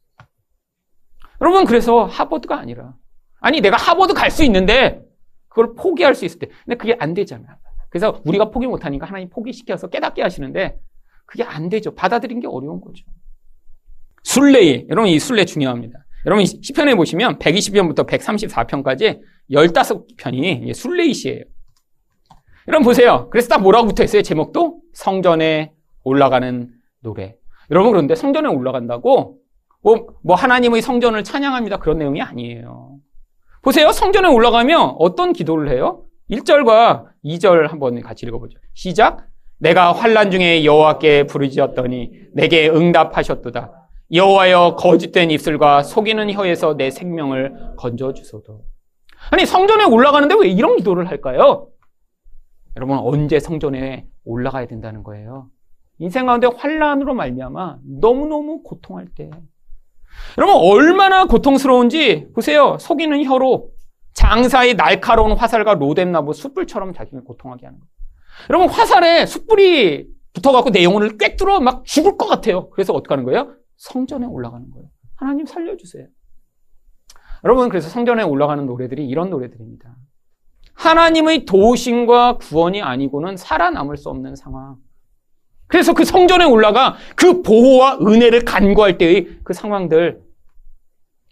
여러분 1.40 1.64
그래서 1.64 2.04
하버드가 2.04 2.58
아니라 2.58 2.94
아니 3.40 3.60
내가 3.60 3.76
하버드 3.76 4.14
갈 4.14 4.30
수 4.30 4.44
있는데 4.44 5.02
그걸 5.48 5.74
포기할 5.74 6.14
수 6.14 6.24
있을 6.24 6.38
때 6.38 6.48
근데 6.64 6.76
그게 6.76 6.96
안 6.98 7.14
되잖아요. 7.14 7.56
그래서 7.90 8.20
우리가 8.24 8.50
포기 8.50 8.66
못하니까 8.66 9.06
하나님 9.06 9.28
포기시켜서 9.28 9.88
깨닫게 9.88 10.22
하시는데 10.22 10.78
그게 11.26 11.42
안 11.42 11.68
되죠. 11.68 11.94
받아들인 11.94 12.40
게 12.40 12.46
어려운 12.46 12.80
거죠. 12.80 13.04
순례, 14.22 14.86
여러분 14.88 15.10
이 15.10 15.18
순례 15.18 15.44
중요합니다. 15.44 15.98
여러분 16.26 16.44
시편에 16.46 16.94
보시면 16.94 17.38
120편부터 17.38 18.06
134편까지 18.06 19.20
15편이 19.50 20.72
순례의 20.74 21.12
시예요. 21.14 21.44
여러분 22.68 22.84
보세요. 22.84 23.28
그래서 23.30 23.48
딱 23.48 23.60
뭐라고 23.62 23.88
붙어 23.88 24.04
있어요? 24.04 24.22
제목도 24.22 24.80
성전에 24.92 25.72
올라가는 26.04 26.70
노래. 27.00 27.36
여러분 27.70 27.90
그런데 27.92 28.14
성전에 28.14 28.48
올라간다고 28.48 29.38
뭐, 29.82 30.06
뭐 30.22 30.36
하나님의 30.36 30.80
성전을 30.80 31.24
찬양합니다. 31.24 31.78
그런 31.78 31.98
내용이 31.98 32.22
아니에요. 32.22 32.98
보세요. 33.62 33.90
성전에 33.90 34.28
올라가면 34.28 34.96
어떤 34.98 35.32
기도를 35.32 35.70
해요? 35.70 36.04
1절과 36.30 37.06
2절 37.24 37.68
한번 37.68 38.00
같이 38.00 38.26
읽어보죠. 38.26 38.58
시작. 38.74 39.26
내가 39.58 39.92
환란 39.92 40.30
중에 40.30 40.64
여호와께 40.64 41.26
부르짖었더니 41.26 42.12
내게 42.32 42.68
응답하셨도다. 42.68 43.72
여호와여 44.12 44.76
거짓된 44.78 45.30
입술과 45.30 45.82
속이는 45.82 46.32
혀에서 46.32 46.76
내 46.76 46.90
생명을 46.90 47.74
건져 47.76 48.12
주소도. 48.12 48.62
아니 49.30 49.46
성전에 49.46 49.84
올라가는데 49.84 50.34
왜 50.40 50.48
이런 50.48 50.76
기도를 50.76 51.08
할까요? 51.08 51.68
여러분 52.76 52.98
언제 52.98 53.38
성전에 53.38 54.06
올라가야 54.24 54.66
된다는 54.66 55.02
거예요. 55.02 55.48
인생 55.98 56.26
가운데 56.26 56.46
환란으로 56.46 57.14
말미암아 57.14 57.78
너무너무 58.00 58.62
고통할 58.62 59.06
때. 59.14 59.30
여러분 60.38 60.56
얼마나 60.56 61.26
고통스러운지 61.26 62.28
보세요. 62.34 62.76
속이는 62.78 63.24
혀로 63.24 63.70
장사의 64.14 64.74
날카로운 64.74 65.32
화살과 65.32 65.74
로뎀나무 65.74 66.32
숯불처럼 66.34 66.92
자신을 66.92 67.24
고통하게 67.24 67.66
하는 67.66 67.78
거예요. 67.78 67.90
여러분 68.50 68.68
화살에 68.68 69.26
숯불이 69.26 70.06
붙어갖고 70.32 70.70
내 70.70 70.82
영혼을 70.82 71.18
꿰뚫어 71.18 71.60
막 71.60 71.84
죽을 71.84 72.16
것 72.16 72.26
같아요. 72.26 72.70
그래서 72.70 72.92
어떻게 72.92 73.14
하는 73.14 73.24
거예요? 73.24 73.54
성전에 73.76 74.26
올라가는 74.26 74.70
거예요. 74.70 74.88
하나님 75.14 75.46
살려주세요. 75.46 76.06
여러분 77.44 77.68
그래서 77.68 77.88
성전에 77.88 78.22
올라가는 78.22 78.64
노래들이 78.64 79.06
이런 79.06 79.30
노래들입니다. 79.30 79.94
하나님의 80.74 81.44
도우심과 81.44 82.38
구원이 82.38 82.82
아니고는 82.82 83.36
살아남을 83.36 83.96
수 83.96 84.08
없는 84.08 84.36
상황. 84.36 84.76
그래서 85.66 85.94
그 85.94 86.04
성전에 86.04 86.44
올라가 86.44 86.96
그 87.16 87.42
보호와 87.42 87.98
은혜를 88.00 88.44
간구할 88.44 88.98
때의 88.98 89.38
그 89.42 89.52
상황들. 89.52 90.22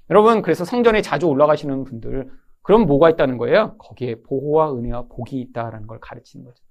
여러분, 0.09 0.42
그래서 0.42 0.64
성전에 0.64 1.03
자주 1.03 1.26
올라가시는 1.26 1.85
분들, 1.85 2.31
그럼 2.62 2.87
뭐가 2.87 3.11
있다는 3.11 3.38
거예요? 3.38 3.76
거기에 3.79 4.22
보호와 4.22 4.74
은혜와 4.74 5.07
복이 5.09 5.40
있다라는 5.40 5.87
걸 5.87 6.00
가르치는 6.00 6.44
거죠. 6.44 6.62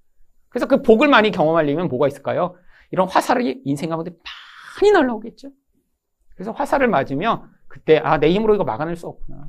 그래서 0.48 0.66
그 0.66 0.82
복을 0.82 1.08
많이 1.08 1.30
경험하려면 1.30 1.88
뭐가 1.88 2.08
있을까요? 2.08 2.56
이런 2.90 3.08
화살이 3.08 3.60
인생 3.64 3.90
가운데 3.90 4.10
많이 4.80 4.92
날라오겠죠. 4.92 5.50
그래서 6.34 6.52
화살을 6.52 6.88
맞으면 6.88 7.50
그때 7.68 7.98
아, 7.98 8.18
내 8.18 8.32
힘으로 8.32 8.54
이거 8.54 8.64
막아낼 8.64 8.96
수 8.96 9.06
없구나. 9.06 9.48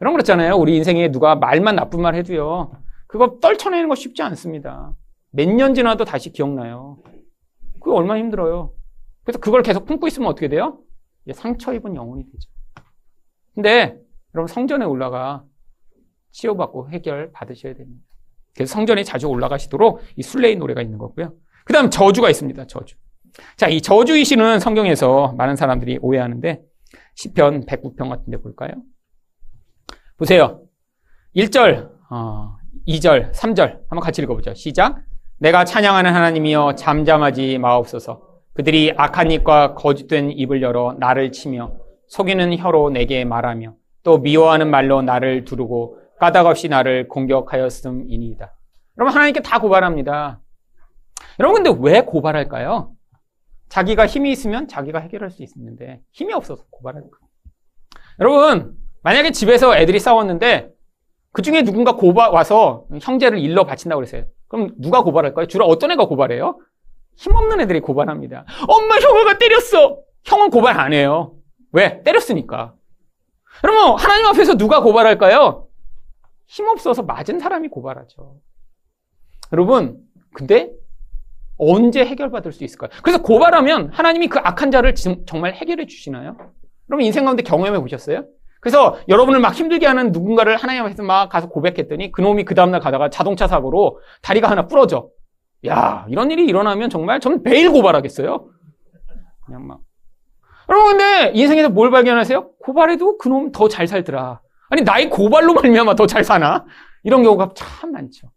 그런 0.00 0.14
거그렇잖아요 0.14 0.56
우리 0.56 0.76
인생에 0.76 1.10
누가 1.12 1.34
말만 1.36 1.76
나쁜 1.76 2.00
말 2.00 2.14
해도요. 2.14 2.72
그거 3.06 3.38
떨쳐내는 3.40 3.88
거 3.88 3.94
쉽지 3.94 4.22
않습니다. 4.22 4.94
몇 5.30 5.46
년 5.46 5.74
지나도 5.74 6.04
다시 6.06 6.32
기억나요. 6.32 6.98
그게 7.80 7.94
얼마나 7.94 8.18
힘들어요. 8.18 8.72
그래서 9.22 9.38
그걸 9.38 9.62
계속 9.62 9.84
품고 9.84 10.06
있으면 10.08 10.28
어떻게 10.30 10.48
돼요? 10.48 10.78
상처 11.34 11.72
입은 11.74 11.94
영혼이 11.94 12.24
되죠. 12.24 12.50
근데 13.54 13.98
여러분 14.34 14.48
성전에 14.48 14.84
올라가 14.86 15.44
치료받고 16.32 16.90
해결 16.90 17.30
받으셔야 17.32 17.74
됩니다. 17.74 18.02
그래서 18.54 18.72
성전에 18.72 19.04
자주 19.04 19.26
올라가시도록 19.28 20.00
이 20.16 20.22
순례의 20.22 20.56
노래가 20.56 20.80
있는 20.80 20.96
거고요. 20.98 21.34
그 21.64 21.72
다음 21.74 21.90
저주가 21.90 22.30
있습니다. 22.30 22.66
저주. 22.68 22.96
자, 23.56 23.68
이 23.68 23.80
저주이시는 23.82 24.60
성경에서 24.60 25.34
많은 25.36 25.56
사람들이 25.56 25.98
오해하는데 26.00 26.62
10편 27.18 27.66
109편 27.66 28.08
같은 28.08 28.30
데 28.30 28.38
볼까요? 28.38 28.70
보세요. 30.20 30.60
1절, 31.34 31.90
어, 32.10 32.58
2절, 32.86 33.32
3절 33.32 33.80
한번 33.88 34.00
같이 34.00 34.20
읽어보죠. 34.20 34.52
시작. 34.52 35.02
내가 35.38 35.64
찬양하는 35.64 36.14
하나님이여 36.14 36.74
잠잠하지 36.74 37.56
마옵소서. 37.56 38.28
그들이 38.52 38.92
악한 38.98 39.30
입과 39.30 39.74
거짓된 39.74 40.32
입을 40.32 40.60
열어 40.60 40.94
나를 40.98 41.32
치며 41.32 41.72
속이는 42.08 42.54
혀로 42.58 42.90
내게 42.90 43.24
말하며 43.24 43.72
또 44.02 44.18
미워하는 44.18 44.70
말로 44.70 45.00
나를 45.00 45.46
두르고 45.46 45.96
까닭없이 46.18 46.68
나를 46.68 47.08
공격하였음이니이다. 47.08 48.54
여러분 48.98 49.14
하나님께 49.14 49.40
다 49.40 49.58
고발합니다. 49.58 50.42
여러분 51.38 51.62
근데 51.62 51.80
왜 51.80 52.02
고발할까요? 52.02 52.92
자기가 53.70 54.06
힘이 54.06 54.32
있으면 54.32 54.68
자기가 54.68 54.98
해결할 54.98 55.30
수 55.30 55.42
있는데 55.42 56.02
힘이 56.10 56.34
없어서 56.34 56.64
고발할 56.68 57.04
거예요. 57.04 57.30
여러분 58.20 58.76
만약에 59.02 59.30
집에서 59.30 59.76
애들이 59.76 59.98
싸웠는데 59.98 60.70
그 61.32 61.42
중에 61.42 61.62
누군가 61.62 61.96
고발 61.96 62.30
와서 62.30 62.86
형제를 63.00 63.38
일러 63.38 63.64
바친다고 63.64 64.00
그랬어요. 64.00 64.24
그럼 64.48 64.72
누가 64.78 65.02
고발할까요? 65.02 65.46
주로 65.46 65.64
어떤 65.66 65.92
애가 65.92 66.06
고발해요? 66.06 66.58
힘없는 67.16 67.60
애들이 67.60 67.80
고발합니다. 67.80 68.44
엄마 68.68 68.96
형아가 68.96 69.38
때렸어. 69.38 69.98
형은 70.24 70.50
고발 70.50 70.78
안 70.78 70.92
해요. 70.92 71.34
왜? 71.72 72.02
때렸으니까. 72.02 72.74
그러면 73.60 73.96
하나님 73.98 74.26
앞에서 74.26 74.56
누가 74.56 74.80
고발할까요? 74.80 75.66
힘없어서 76.46 77.02
맞은 77.02 77.38
사람이 77.38 77.68
고발하죠. 77.68 78.36
여러분, 79.52 80.00
근데 80.34 80.70
언제 81.58 82.04
해결받을 82.04 82.52
수 82.52 82.64
있을까요? 82.64 82.90
그래서 83.02 83.22
고발하면 83.22 83.90
하나님이 83.92 84.28
그 84.28 84.38
악한 84.38 84.70
자를 84.70 84.94
정말 84.94 85.54
해결해 85.54 85.86
주시나요? 85.86 86.36
여러분 86.88 87.04
인생 87.04 87.24
가운데 87.24 87.42
경험해 87.42 87.78
보셨어요? 87.80 88.24
그래서 88.60 88.98
여러분을 89.08 89.40
막 89.40 89.54
힘들게 89.54 89.86
하는 89.86 90.12
누군가를 90.12 90.56
하나님 90.56 90.84
앞에서 90.84 91.02
막 91.02 91.28
가서 91.30 91.48
고백했더니 91.48 92.12
그놈이 92.12 92.44
그 92.44 92.54
다음날 92.54 92.80
가다가 92.80 93.08
자동차 93.08 93.46
사고로 93.48 94.00
다리가 94.22 94.50
하나 94.50 94.66
부러져. 94.66 95.08
야, 95.66 96.06
이런 96.08 96.30
일이 96.30 96.44
일어나면 96.46 96.90
정말 96.90 97.20
저는 97.20 97.42
매일 97.42 97.70
고발하겠어요. 97.70 98.48
그냥 99.46 99.66
막. 99.66 99.80
여러분, 100.68 100.96
근데 100.98 101.32
인생에서 101.34 101.68
뭘 101.70 101.90
발견하세요? 101.90 102.52
고발해도 102.62 103.18
그놈 103.18 103.50
더 103.50 103.68
잘 103.68 103.86
살더라. 103.86 104.40
아니, 104.68 104.82
나의 104.82 105.10
고발로 105.10 105.54
말미암아 105.54 105.96
더 105.96 106.06
잘 106.06 106.22
사나? 106.22 106.64
이런 107.02 107.22
경우가 107.22 107.52
참 107.54 107.92
많죠. 107.92 108.30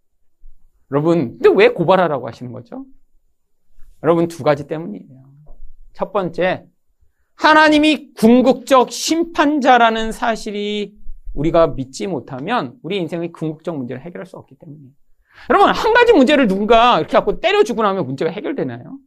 여러분, 0.92 1.38
근데 1.40 1.50
왜 1.56 1.70
고발하라고 1.70 2.28
하시는 2.28 2.52
거죠? 2.52 2.86
여러분, 4.04 4.28
두 4.28 4.44
가지 4.44 4.68
때문이에요. 4.68 5.24
첫 5.94 6.12
번째, 6.12 6.66
하나님이 7.36 8.14
궁극적 8.14 8.92
심판자라는 8.92 10.12
사실이 10.12 10.94
우리가 11.34 11.68
믿지 11.68 12.08
못하면 12.08 12.76
우리 12.84 12.98
인생의 12.98 13.32
궁극적 13.32 13.78
문제를 13.78 14.02
해결할 14.04 14.26
수 14.26 14.38
없기 14.38 14.56
때문이에요. 14.60 14.92
여러분, 15.50 15.70
한 15.70 15.94
가지 15.94 16.14
문제를 16.14 16.48
누군가 16.48 17.00
이렇게 17.00 17.14
갖고 17.14 17.40
때려주고 17.40 17.82
나면 17.82 18.06
문제가 18.06 18.32
해결되나요? 18.32 18.98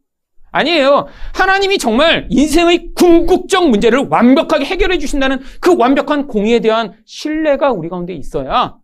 아니에요. 0.51 1.07
하나님이 1.33 1.77
정말 1.77 2.27
인생의 2.29 2.93
궁극적 2.95 3.69
문제를 3.69 4.07
완벽하게 4.09 4.65
해결해 4.65 4.97
주신다는 4.97 5.39
그 5.61 5.75
완벽한 5.77 6.27
공의에 6.27 6.59
대한 6.59 6.93
신뢰가 7.05 7.71
우리 7.71 7.89
가운데 7.89 8.13
있어야 8.13 8.77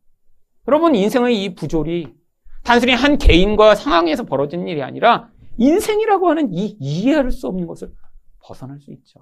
여러분, 0.68 0.96
인생의 0.96 1.44
이 1.44 1.56
부조리 1.56 2.14
단순히 2.64 2.94
한 2.94 3.18
개인과 3.18 3.76
상황에서 3.76 4.24
벌어진 4.24 4.68
일이 4.68 4.82
아니라 4.82 5.30
인생이라고 5.58 6.30
하는 6.30 6.54
이 6.54 6.78
이해할 6.80 7.32
수 7.32 7.48
없는 7.48 7.68
것을 7.68 7.90
벗어날 8.44 8.80
수 8.80 8.92
있죠. 8.92 9.20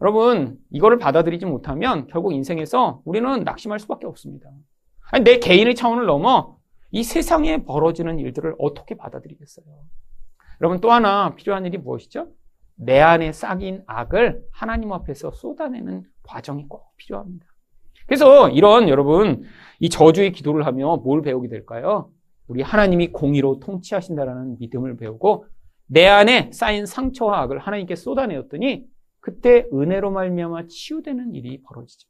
여러분, 0.00 0.58
이거를 0.70 0.98
받아들이지 0.98 1.46
못하면 1.46 2.06
결국 2.08 2.32
인생에서 2.32 3.00
우리는 3.04 3.44
낙심할 3.44 3.78
수밖에 3.78 4.06
없습니다. 4.06 4.50
아니, 5.10 5.24
내 5.24 5.38
개인의 5.38 5.74
차원을 5.74 6.06
넘어 6.06 6.58
이 6.90 7.02
세상에 7.02 7.64
벌어지는 7.64 8.18
일들을 8.18 8.56
어떻게 8.58 8.96
받아들이겠어요? 8.96 9.64
여러분, 10.60 10.80
또 10.80 10.92
하나 10.92 11.34
필요한 11.34 11.64
일이 11.66 11.78
무엇이죠? 11.78 12.28
내 12.76 13.00
안에 13.00 13.32
싹인 13.32 13.82
악을 13.86 14.44
하나님 14.50 14.92
앞에서 14.92 15.30
쏟아내는 15.30 16.04
과정이 16.22 16.66
꼭 16.68 16.96
필요합니다. 16.96 17.46
그래서 18.06 18.50
이런 18.50 18.88
여러분, 18.88 19.44
이 19.80 19.88
저주의 19.88 20.32
기도를 20.32 20.66
하며 20.66 20.96
뭘 20.96 21.22
배우게 21.22 21.48
될까요? 21.48 22.10
우리 22.46 22.62
하나님이 22.62 23.12
공의로 23.12 23.60
통치하신다라는 23.60 24.58
믿음을 24.58 24.96
배우고 24.96 25.46
내 25.86 26.06
안에 26.06 26.50
쌓인 26.52 26.86
상처와 26.86 27.42
악을 27.42 27.58
하나님께 27.58 27.96
쏟아내었더니 27.96 28.84
그때 29.20 29.66
은혜로 29.72 30.10
말미암아 30.10 30.66
치유되는 30.68 31.34
일이 31.34 31.62
벌어지죠. 31.62 32.08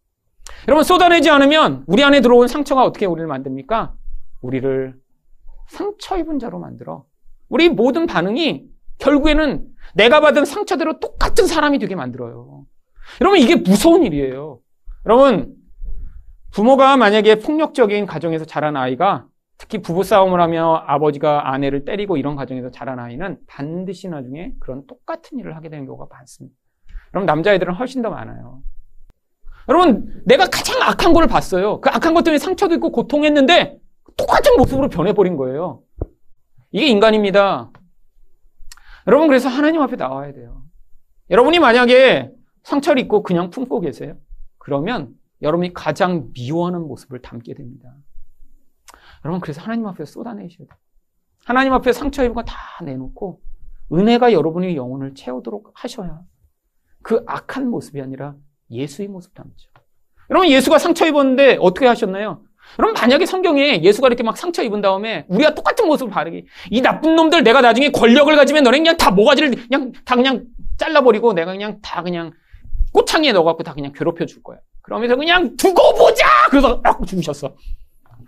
여러분 0.68 0.84
쏟아내지 0.84 1.30
않으면 1.30 1.84
우리 1.86 2.02
안에 2.02 2.20
들어온 2.20 2.48
상처가 2.48 2.84
어떻게 2.84 3.06
우리를 3.06 3.26
만듭니까? 3.26 3.94
우리를 4.42 4.94
상처 5.68 6.18
입은 6.18 6.38
자로 6.38 6.58
만들어. 6.58 7.04
우리 7.48 7.68
모든 7.68 8.06
반응이 8.06 8.66
결국에는 8.98 9.66
내가 9.94 10.20
받은 10.20 10.44
상처대로 10.44 10.98
똑같은 10.98 11.46
사람이 11.46 11.78
되게 11.78 11.94
만들어요. 11.94 12.64
여러분 13.20 13.38
이게 13.38 13.56
무서운 13.56 14.02
일이에요. 14.02 14.60
여러분 15.06 15.54
부모가 16.52 16.96
만약에 16.96 17.40
폭력적인 17.40 18.06
가정에서 18.06 18.44
자란 18.44 18.76
아이가 18.76 19.26
특히 19.56 19.80
부부싸움을 19.80 20.40
하며 20.40 20.82
아버지가 20.86 21.52
아내를 21.52 21.84
때리고 21.84 22.16
이런 22.16 22.36
과정에서 22.36 22.70
자란 22.70 22.98
아이는 22.98 23.38
반드시 23.46 24.08
나중에 24.08 24.52
그런 24.60 24.86
똑같은 24.86 25.38
일을 25.38 25.56
하게 25.56 25.68
되는 25.68 25.86
경우가 25.86 26.06
많습니다. 26.10 26.56
그럼 27.10 27.26
남자애들은 27.26 27.74
훨씬 27.74 28.02
더 28.02 28.10
많아요. 28.10 28.62
여러분, 29.68 30.22
내가 30.26 30.46
가장 30.46 30.82
악한 30.82 31.12
걸 31.12 31.26
봤어요. 31.26 31.80
그 31.80 31.88
악한 31.88 32.12
것 32.12 32.22
때문에 32.24 32.38
상처도 32.38 32.74
있고 32.74 32.90
고통했는데 32.90 33.78
똑같은 34.16 34.56
모습으로 34.56 34.88
변해버린 34.88 35.36
거예요. 35.36 35.82
이게 36.72 36.86
인간입니다. 36.86 37.70
여러분, 39.06 39.28
그래서 39.28 39.48
하나님 39.48 39.80
앞에 39.80 39.96
나와야 39.96 40.32
돼요. 40.32 40.62
여러분이 41.30 41.60
만약에 41.60 42.30
상처를 42.64 43.00
입고 43.02 43.22
그냥 43.22 43.50
품고 43.50 43.80
계세요. 43.80 44.16
그러면 44.58 45.14
여러분이 45.42 45.72
가장 45.72 46.30
미워하는 46.34 46.80
모습을 46.82 47.22
담게 47.22 47.54
됩니다. 47.54 47.94
여러분 49.24 49.40
그래서 49.40 49.60
하나님 49.62 49.86
앞에 49.86 50.04
쏟아내셔야 50.04 50.66
돼요. 50.66 50.78
하나님 51.44 51.72
앞에 51.72 51.92
상처 51.92 52.22
입은 52.24 52.34
거 52.34 52.42
다 52.42 52.56
내놓고 52.82 53.40
은혜가 53.92 54.32
여러분의 54.32 54.76
영혼을 54.76 55.14
채우도록 55.14 55.70
하셔야 55.74 56.20
그 57.02 57.22
악한 57.26 57.68
모습이 57.68 58.00
아니라 58.00 58.34
예수의 58.70 59.08
모습 59.08 59.34
담죠. 59.34 59.70
여러분 60.30 60.48
예수가 60.48 60.78
상처 60.78 61.06
입었는데 61.06 61.58
어떻게 61.60 61.86
하셨나요? 61.86 62.42
여러분 62.78 62.94
만약에 62.98 63.26
성경에 63.26 63.82
예수가 63.82 64.06
이렇게 64.08 64.22
막 64.22 64.38
상처 64.38 64.62
입은 64.62 64.80
다음에 64.80 65.26
우리가 65.28 65.54
똑같은 65.54 65.86
모습을 65.86 66.10
바르게 66.10 66.46
이 66.70 66.80
나쁜 66.80 67.14
놈들 67.14 67.44
내가 67.44 67.60
나중에 67.60 67.90
권력을 67.90 68.34
가지면 68.34 68.62
너네 68.64 68.78
그냥 68.78 68.96
다 68.96 69.10
모가지를 69.10 69.50
그냥 69.68 69.92
다 70.06 70.16
그냥 70.16 70.46
잘라버리고 70.78 71.34
내가 71.34 71.52
그냥 71.52 71.78
다 71.82 72.02
그냥 72.02 72.32
꽃창에 72.92 73.32
넣어갖고 73.32 73.62
다 73.64 73.74
그냥 73.74 73.92
괴롭혀 73.92 74.24
줄 74.24 74.42
거야. 74.42 74.58
그러면서 74.80 75.16
그냥 75.16 75.56
두고 75.56 75.94
보자! 75.94 76.26
그래서 76.50 76.80
딱 76.80 77.04
죽으셨어. 77.06 77.54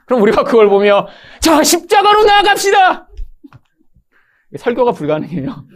그럼 0.06 0.22
우리가 0.22 0.44
그걸 0.44 0.68
보며 0.68 1.06
자 1.40 1.62
십자가로 1.62 2.24
나아갑시다! 2.24 3.08
설교가 4.56 4.92
불가능해요. 4.92 5.66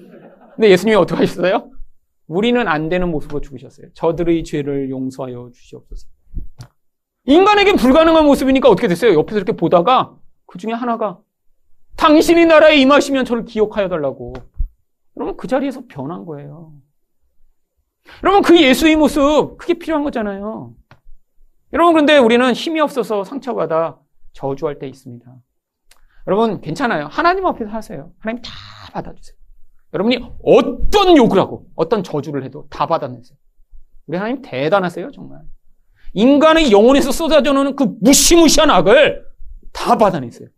근데 0.55 0.71
예수님이 0.71 0.97
어떻게 0.97 1.19
하셨어요? 1.21 1.71
우리는 2.27 2.66
안 2.69 2.88
되는 2.88 3.11
모습으로 3.11 3.40
죽으셨어요. 3.40 3.93
저들의 3.93 4.45
죄를 4.45 4.88
용서하여 4.88 5.51
주시옵소서. 5.53 6.09
인간에겐 7.25 7.77
불가능한 7.77 8.25
모습이니까 8.25 8.69
어떻게 8.69 8.87
됐어요? 8.88 9.14
옆에서 9.14 9.37
이렇게 9.37 9.53
보다가 9.53 10.16
그 10.47 10.59
중에 10.59 10.73
하나가 10.73 11.19
당신이 11.97 12.47
나라에 12.47 12.77
임하시면 12.77 13.25
저를 13.25 13.45
기억하여 13.45 13.88
달라고. 13.88 14.35
여러분 15.16 15.37
그 15.37 15.49
자리에서 15.49 15.83
변한 15.88 16.25
거예요. 16.25 16.73
여러분 18.23 18.43
그 18.43 18.61
예수의 18.61 18.97
모습 18.97 19.57
그게 19.59 19.75
필요한 19.75 20.05
거잖아요. 20.05 20.73
여러분 21.73 21.93
그런데 21.93 22.16
우리는 22.16 22.53
힘이 22.53 22.81
없어서 22.81 23.25
상처받아 23.25 23.99
저주할 24.33 24.79
때 24.79 24.87
있습니다. 24.88 25.25
여러분 26.27 26.61
괜찮아요. 26.61 27.07
하나님 27.07 27.47
앞에서 27.47 27.71
하세요. 27.71 28.12
하나님 28.19 28.43
다 28.43 28.51
받아주세요. 28.93 29.37
여러분이 29.93 30.19
어떤 30.45 31.16
욕을 31.16 31.38
하고 31.38 31.66
어떤 31.75 32.03
저주를 32.03 32.45
해도 32.45 32.66
다 32.71 32.87
받아내세요. 32.87 33.37
우리 34.07 34.16
하나님 34.16 34.43
대단하세요 34.43 35.11
정말. 35.12 35.40
인간의 36.12 36.73
영혼에서 36.73 37.12
쏟아져 37.12 37.53
나오는 37.53 37.75
그 37.77 37.87
무시무시한 38.01 38.71
악을 38.71 39.25
다 39.73 39.97
받아내세요. 39.97 40.49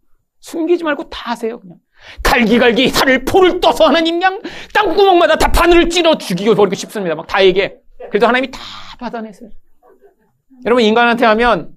숨기지 0.41 0.85
말고 0.85 1.09
다 1.09 1.31
하세요 1.31 1.59
그냥. 1.61 1.79
갈기갈기 2.23 2.89
살을 2.89 3.25
포를 3.25 3.61
떠서 3.61 3.87
하나님 3.87 4.17
그냥 4.19 4.41
땅구멍마다 4.75 5.37
다 5.37 5.53
바늘을 5.53 5.89
찔러 5.89 6.19
죽이고 6.19 6.55
버리고 6.55 6.75
싶습니다. 6.75 7.15
막다 7.15 7.45
얘기해. 7.45 7.77
그래도 8.11 8.27
하나님이 8.27 8.51
다 8.51 8.61
받아내세요. 8.99 9.51
여러분 10.65 10.83
인간한테 10.85 11.25
하면 11.27 11.73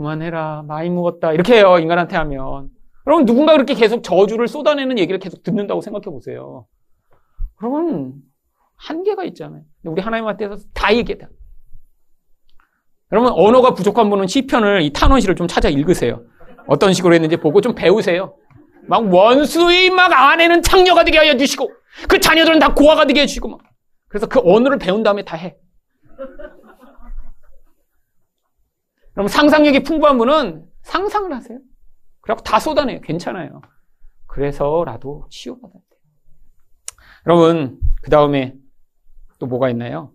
그만해라 0.00 0.64
많이 0.66 0.88
묵었다 0.88 1.34
이렇게 1.34 1.56
해요 1.58 1.78
인간한테 1.78 2.16
하면 2.16 2.70
여러분 3.06 3.26
누군가 3.26 3.52
그렇게 3.52 3.74
계속 3.74 4.02
저주를 4.02 4.48
쏟아내는 4.48 4.98
얘기를 4.98 5.18
계속 5.18 5.42
듣는다고 5.42 5.82
생각해 5.82 6.04
보세요. 6.04 6.66
여러분 7.62 8.14
한계가 8.76 9.24
있잖아요. 9.24 9.62
우리 9.84 10.00
하나님한테서 10.00 10.56
다 10.72 10.94
얘기해. 10.94 11.18
여러분 13.12 13.32
언어가 13.32 13.74
부족한 13.74 14.08
분은 14.08 14.26
시편을 14.26 14.82
이 14.82 14.92
탄원시를 14.92 15.34
좀 15.34 15.46
찾아 15.46 15.68
읽으세요. 15.68 16.22
어떤 16.66 16.94
식으로 16.94 17.14
했는지 17.14 17.36
보고 17.36 17.60
좀 17.60 17.74
배우세요. 17.74 18.36
막 18.86 19.12
원수의 19.12 19.90
막 19.90 20.12
아내는 20.12 20.62
창녀가 20.62 21.04
되게 21.04 21.18
하여 21.18 21.36
주시고 21.36 21.70
그 22.08 22.18
자녀들은 22.20 22.58
다 22.58 22.72
고아가 22.72 23.04
되게 23.04 23.20
해주시고 23.22 23.48
막 23.48 23.60
그래서 24.08 24.26
그 24.26 24.40
언어를 24.42 24.78
배운 24.78 25.02
다음에 25.02 25.24
다 25.24 25.36
해. 25.36 25.56
그럼 29.20 29.28
상상력이 29.28 29.82
풍부한 29.82 30.16
분은 30.16 30.64
상상을 30.80 31.30
하세요. 31.30 31.58
그리고 32.22 32.40
다 32.40 32.58
쏟아내요. 32.58 33.02
괜찮아요. 33.02 33.60
그래서라도 34.26 35.26
치유받아야 35.28 35.72
돼요. 35.72 36.00
여러분, 37.26 37.78
그 38.00 38.08
다음에 38.08 38.54
또 39.38 39.44
뭐가 39.44 39.68
있나요? 39.68 40.14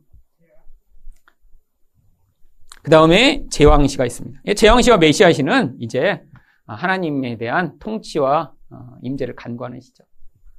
그 2.82 2.90
다음에 2.90 3.46
제왕시가 3.52 4.08
있습니다. 4.08 4.42
제왕시와 4.56 4.98
메시아시는 4.98 5.76
이제 5.82 6.26
하나님에 6.66 7.38
대한 7.38 7.78
통치와 7.78 8.54
임재를 9.04 9.36
간구하는 9.36 9.82
시죠. 9.82 10.04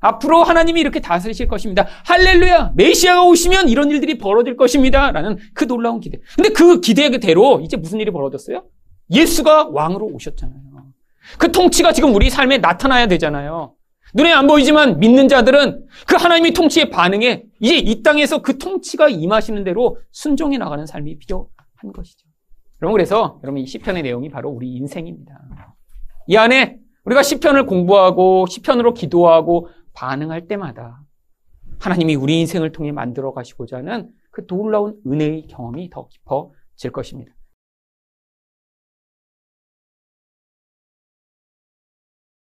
앞으로 0.07 0.43
하나님이 0.43 0.81
이렇게 0.81 1.01
다스리실 1.01 1.49
것입니다. 1.49 1.87
할렐루야! 2.05 2.73
메시아가 2.75 3.25
오시면 3.25 3.69
이런 3.69 3.91
일들이 3.91 4.19
벌어질 4.19 4.57
것입니다. 4.57 5.11
라는 5.11 5.37
그 5.55 5.67
놀라운 5.67 6.01
기대. 6.01 6.19
근데 6.35 6.51
그 6.51 6.81
기대대로 6.81 7.61
이제 7.61 7.77
무슨 7.77 8.01
일이 8.01 8.11
벌어졌어요? 8.11 8.65
예수가 9.11 9.71
왕으로 9.73 10.07
오셨잖아요. 10.07 10.61
그 11.39 11.51
통치가 11.51 11.93
지금 11.93 12.15
우리 12.15 12.31
삶에 12.31 12.59
나타나야 12.59 13.09
되잖아요. 13.09 13.75
눈에 14.15 14.33
안 14.33 14.47
보이지만 14.47 14.99
믿는 15.01 15.29
자들은 15.29 15.85
그 16.07 16.17
하나님의 16.17 16.53
통치에 16.53 16.91
반응해 16.91 17.45
이제 17.61 17.77
이 17.77 18.03
땅에서 18.03 18.41
그 18.41 18.59
통치가 18.59 19.09
임하시는 19.09 19.63
대로 19.65 19.99
순종해 20.13 20.59
나가는 20.59 20.87
삶이 20.87 21.19
필요한 21.19 21.49
것이죠. 21.95 22.27
여러분 22.81 22.97
그래서 22.97 23.41
여러분 23.43 23.61
이 23.61 23.67
시편의 23.67 24.03
내용이 24.03 24.29
바로 24.31 24.51
우리 24.51 24.75
인생입니다. 24.75 25.35
이 26.29 26.37
안에 26.37 26.79
우리가 27.05 27.23
시편을 27.23 27.67
공부하고 27.67 28.47
시편으로 28.49 28.95
기도하고 28.95 29.69
반응할 29.97 30.47
때마다 30.47 31.03
하나님이 31.81 32.15
우리 32.15 32.39
인생을 32.41 32.73
통해 32.73 32.93
만들어 32.93 33.33
가시고자 33.33 33.79
하는 33.79 34.11
그 34.31 34.47
놀라운 34.47 35.01
은혜의 35.07 35.47
경험이 35.49 35.91
더 35.91 36.09
깊어질 36.09 36.93
것입니다. 36.93 37.36